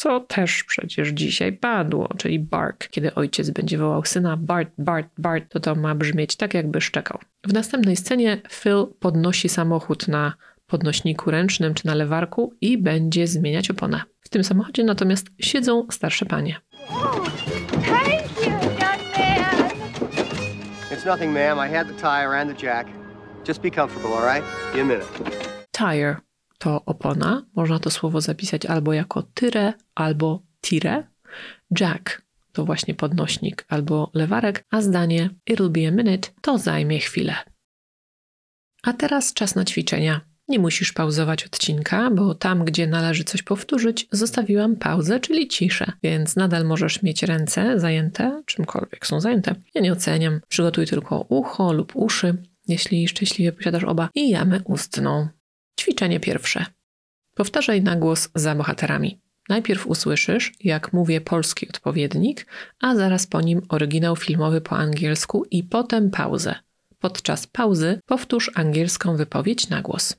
[0.00, 2.88] co też przecież dzisiaj padło, czyli bark.
[2.88, 7.18] Kiedy ojciec będzie wołał syna Bart, Bart, Bart, to to ma brzmieć tak, jakby szczekał.
[7.46, 10.32] W następnej scenie Phil podnosi samochód na
[10.66, 14.02] podnośniku ręcznym czy na lewarku i będzie zmieniać oponę.
[14.20, 16.60] W tym samochodzie natomiast siedzą starsze panie.
[17.84, 18.70] Thank you,
[25.72, 26.29] tire
[26.60, 27.46] to opona.
[27.54, 31.06] Można to słowo zapisać albo jako tyre, albo tire.
[31.80, 37.34] Jack to właśnie podnośnik albo lewarek, a zdanie it'll be a minute to zajmie chwilę.
[38.82, 40.20] A teraz czas na ćwiczenia.
[40.48, 46.36] Nie musisz pauzować odcinka, bo tam, gdzie należy coś powtórzyć, zostawiłam pauzę, czyli ciszę, więc
[46.36, 49.54] nadal możesz mieć ręce zajęte, czymkolwiek są zajęte.
[49.74, 50.40] Ja nie oceniam.
[50.48, 52.34] Przygotuj tylko ucho lub uszy,
[52.68, 55.28] jeśli szczęśliwie posiadasz oba, i jamę ustną.
[55.80, 56.66] Ćwiczenie pierwsze.
[57.34, 59.20] Powtarzaj na głos za bohaterami.
[59.48, 62.46] Najpierw usłyszysz, jak mówię polski odpowiednik,
[62.80, 66.54] a zaraz po nim oryginał filmowy po angielsku i potem pauzę.
[66.98, 70.16] Podczas pauzy powtórz angielską wypowiedź na głos.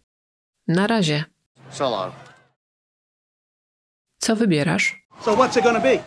[0.67, 1.23] Na razie.
[1.71, 2.15] So long.
[4.17, 5.07] Co wybierasz?
[5.21, 6.03] So what's it gonna be?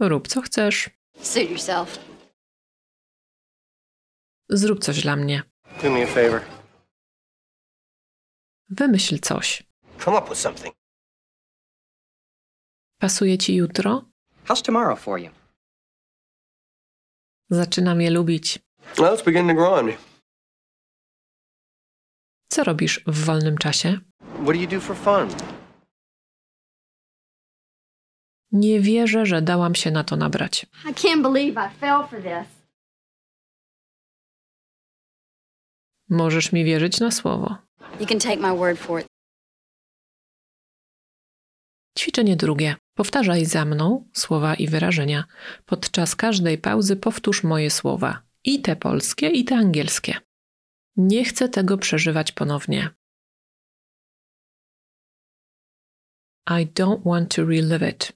[0.00, 0.90] Rób co chcesz.
[1.22, 1.98] Suit yourself.
[4.48, 5.42] Zrób coś dla mnie.
[5.82, 6.59] Do me a favor.
[8.70, 9.62] Wymyśl coś.
[9.98, 10.74] Come up with something.
[13.00, 14.04] Pasuje ci jutro?
[14.46, 15.30] How's tomorrow for you?
[17.50, 18.58] Zaczynam je lubić.
[18.98, 19.92] Well, it's beginning to grow on me.
[22.48, 23.98] Co robisz w wolnym czasie?
[24.20, 25.28] What do you do for fun?
[28.52, 30.66] Nie wierzę, że dałam się na to nabrać.
[30.84, 32.60] I can't believe I fell for this.
[36.08, 37.56] Możesz mi wierzyć na słowo.
[38.00, 39.06] You can take my word for it.
[41.98, 42.76] Ćwiczenie drugie.
[42.94, 45.24] Powtarzaj za mną słowa i wyrażenia.
[45.66, 48.22] Podczas każdej pauzy powtórz moje słowa.
[48.44, 50.20] I te polskie, i te angielskie.
[50.96, 52.90] Nie chcę tego przeżywać ponownie.
[56.46, 58.12] I don't want to relive it.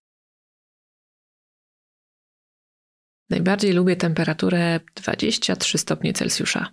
[3.30, 6.70] Najbardziej lubię temperaturę 23 stopnie Celsjusza.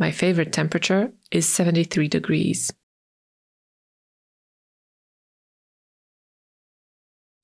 [0.00, 2.72] My favorite temperature is 73 degrees.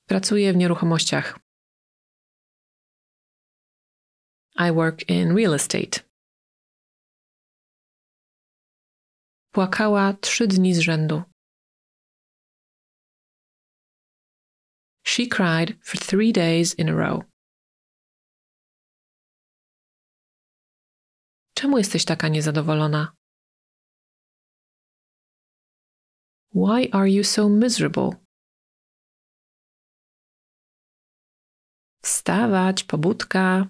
[0.09, 1.39] Pracuję w nieruchomościach.
[4.59, 6.01] I work in real estate.
[9.53, 11.23] Płakała trzy dni z rzędu.
[15.05, 17.25] She cried for three days in a row.
[21.59, 23.13] Czemu jesteś taka niezadowolona?
[26.55, 28.11] Why are you so miserable?
[32.05, 33.69] Wstawać, pobudka.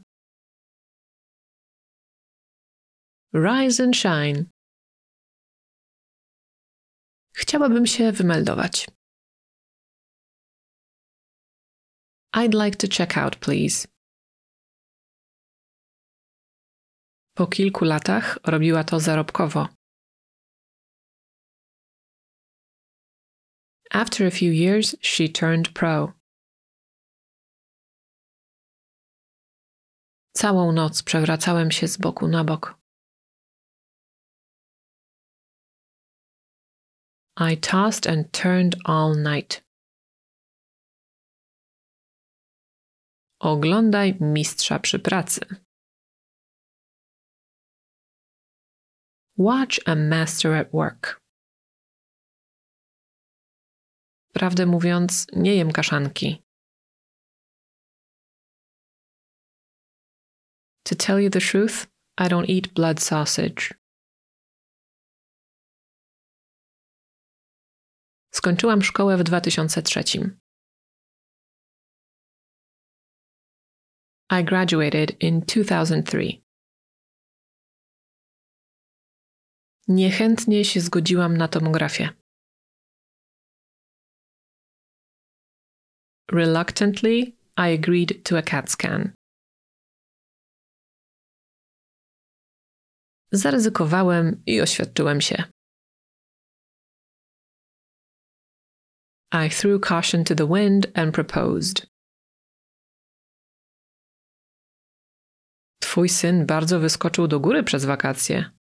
[3.34, 4.44] Rise and shine.
[7.36, 8.86] Chciałabym się wymeldować.
[12.34, 13.95] I'd like to check out, please.
[17.36, 19.68] Po kilku latach robiła to zarobkowo.
[23.90, 26.12] After a few years, she turned pro.
[30.36, 32.74] Całą noc przewracałem się z boku na bok.
[37.50, 39.64] I tossed and turned all night.
[43.40, 45.65] Oglądaj mistrza przy pracy.
[49.38, 51.20] Watch a master at work.
[54.32, 56.42] Prawdę mówiąc, nie jem kaszanki.
[60.82, 61.86] To tell you the truth,
[62.18, 63.74] I don't eat blood sausage.
[68.34, 70.02] Skończyłam szkołę w 2003.
[74.30, 76.45] I graduated in 2003.
[79.88, 82.08] Niechętnie się zgodziłam na tomografię.
[86.30, 89.12] Reluctantly, I agreed to a CAT scan.
[93.32, 95.44] Zaryzykowałem i oświadczyłem się.
[99.32, 101.86] I threw caution to the wind and proposed.
[105.80, 108.55] Twój syn bardzo wyskoczył do góry przez wakacje.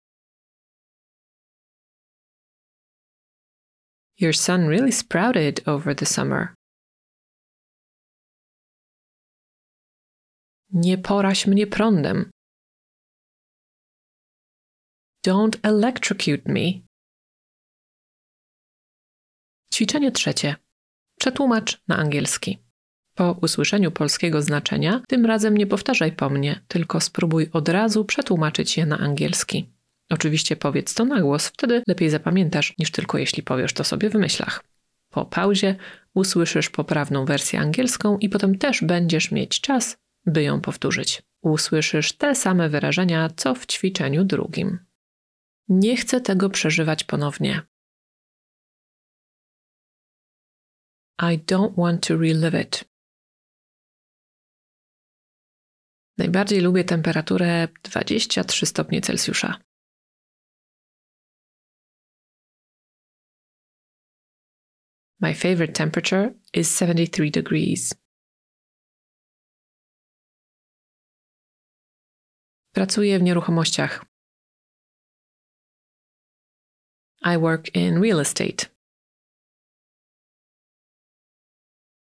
[4.24, 6.54] Your son really sprouted over the summer.
[10.72, 12.30] Nie poraź mnie prądem.
[15.26, 16.80] Don't electrocute me.
[19.74, 20.56] Ćwiczenie trzecie.
[21.18, 22.58] Przetłumacz na angielski.
[23.14, 28.76] Po usłyszeniu polskiego znaczenia, tym razem nie powtarzaj po mnie, tylko spróbuj od razu przetłumaczyć
[28.76, 29.73] je na angielski.
[30.10, 34.14] Oczywiście powiedz to na głos, wtedy lepiej zapamiętasz niż tylko jeśli powiesz to sobie w
[34.14, 34.64] myślach.
[35.10, 35.76] Po pauzie
[36.14, 39.96] usłyszysz poprawną wersję angielską i potem też będziesz mieć czas,
[40.26, 41.22] by ją powtórzyć.
[41.42, 44.78] Usłyszysz te same wyrażenia, co w ćwiczeniu drugim.
[45.68, 47.62] Nie chcę tego przeżywać ponownie.
[51.22, 52.84] I don't want to relive it.
[56.18, 59.58] Najbardziej lubię temperaturę 23 stopnie Celsjusza.
[65.20, 67.94] My favorite temperature is 73 degrees.
[72.74, 74.04] Pracuję w nieruchomościach.
[77.22, 78.66] I work in real estate.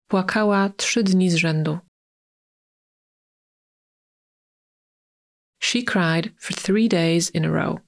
[0.09, 1.79] Płakała trzy dni z rzędu.
[5.61, 7.79] She cried for three days in a row.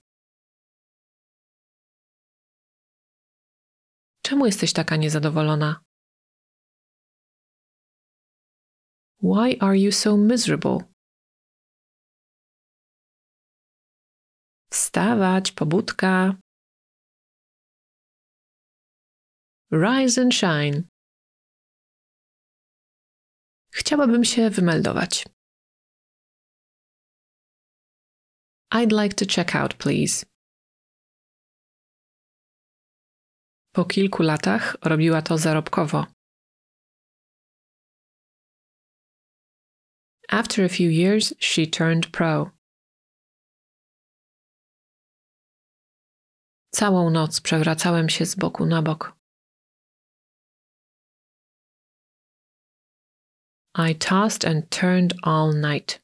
[4.26, 5.80] Czemu jesteś taka niezadowolona?
[9.22, 10.78] Why are you so miserable?
[14.70, 16.36] Wstawać, pobudka.
[19.72, 20.82] Rise and shine.
[23.74, 25.26] Chciałabym się wymeldować.
[28.74, 30.26] I'd like to check out, please.
[33.76, 36.06] Po kilku latach robiła to zarobkowo.
[40.28, 42.50] After a few years, she turned pro.
[46.74, 49.16] Całą noc przewracałem się z boku na bok.
[53.74, 56.02] I tossed and turned all night.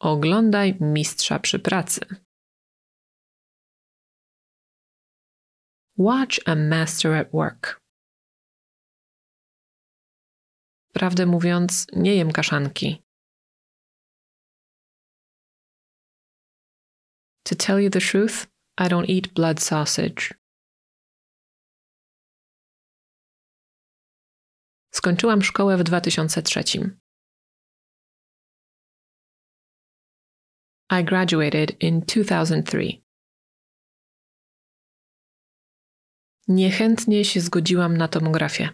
[0.00, 2.27] Oglądaj mistrza przy pracy.
[5.98, 7.80] Watch a master at work.
[10.92, 13.02] Prawdę mówiąc, nie jem kaszanki.
[17.42, 18.46] To tell you the truth,
[18.78, 20.34] I don't eat blood sausage.
[24.94, 26.62] Skończyłam szkołę w 2003.
[30.90, 33.07] I graduated in 2003.
[36.48, 38.68] Niechętnie się zgodziłam na tomografię.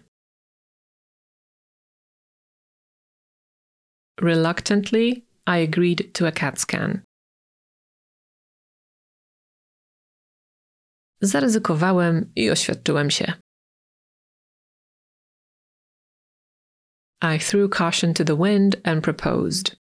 [4.19, 7.01] Reluctantly, I agreed to a CAT scan.
[11.21, 13.33] Zaryzykowałem i oświadczyłem się.
[17.21, 19.75] I threw caution to the wind and proposed.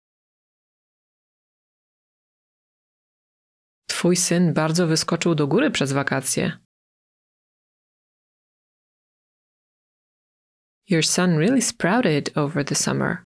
[3.88, 6.62] Twój syn bardzo wyskoczył do góry przez wakacje.
[10.90, 13.24] Your son really sprouted over the summer.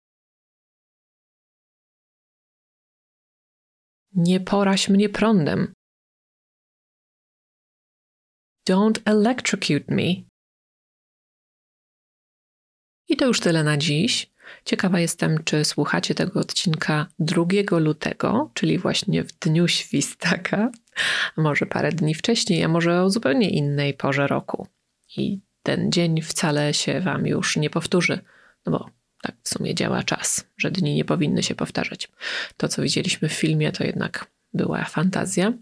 [4.12, 5.72] Nie poraź mnie prądem.
[8.68, 10.26] Don't electrocute me.
[13.08, 14.30] I to już tyle na dziś.
[14.64, 17.44] Ciekawa jestem, czy słuchacie tego odcinka 2
[17.78, 20.70] lutego, czyli właśnie w dniu świstaka,
[21.36, 24.66] może parę dni wcześniej, a może o zupełnie innej porze roku.
[25.16, 28.18] I ten dzień wcale się Wam już nie powtórzy,
[28.66, 28.90] no bo
[29.22, 32.08] tak w sumie działa czas, że dni nie powinny się powtarzać.
[32.56, 35.52] To, co widzieliśmy w filmie, to jednak była fantazja.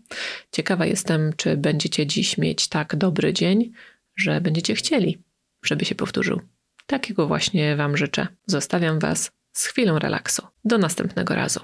[0.53, 3.73] Ciekawa jestem, czy będziecie dziś mieć tak dobry dzień,
[4.17, 5.23] że będziecie chcieli,
[5.65, 6.41] żeby się powtórzył.
[6.87, 8.27] Takiego właśnie Wam życzę.
[8.47, 10.47] Zostawiam Was z chwilą relaksu.
[10.65, 11.61] Do następnego razu.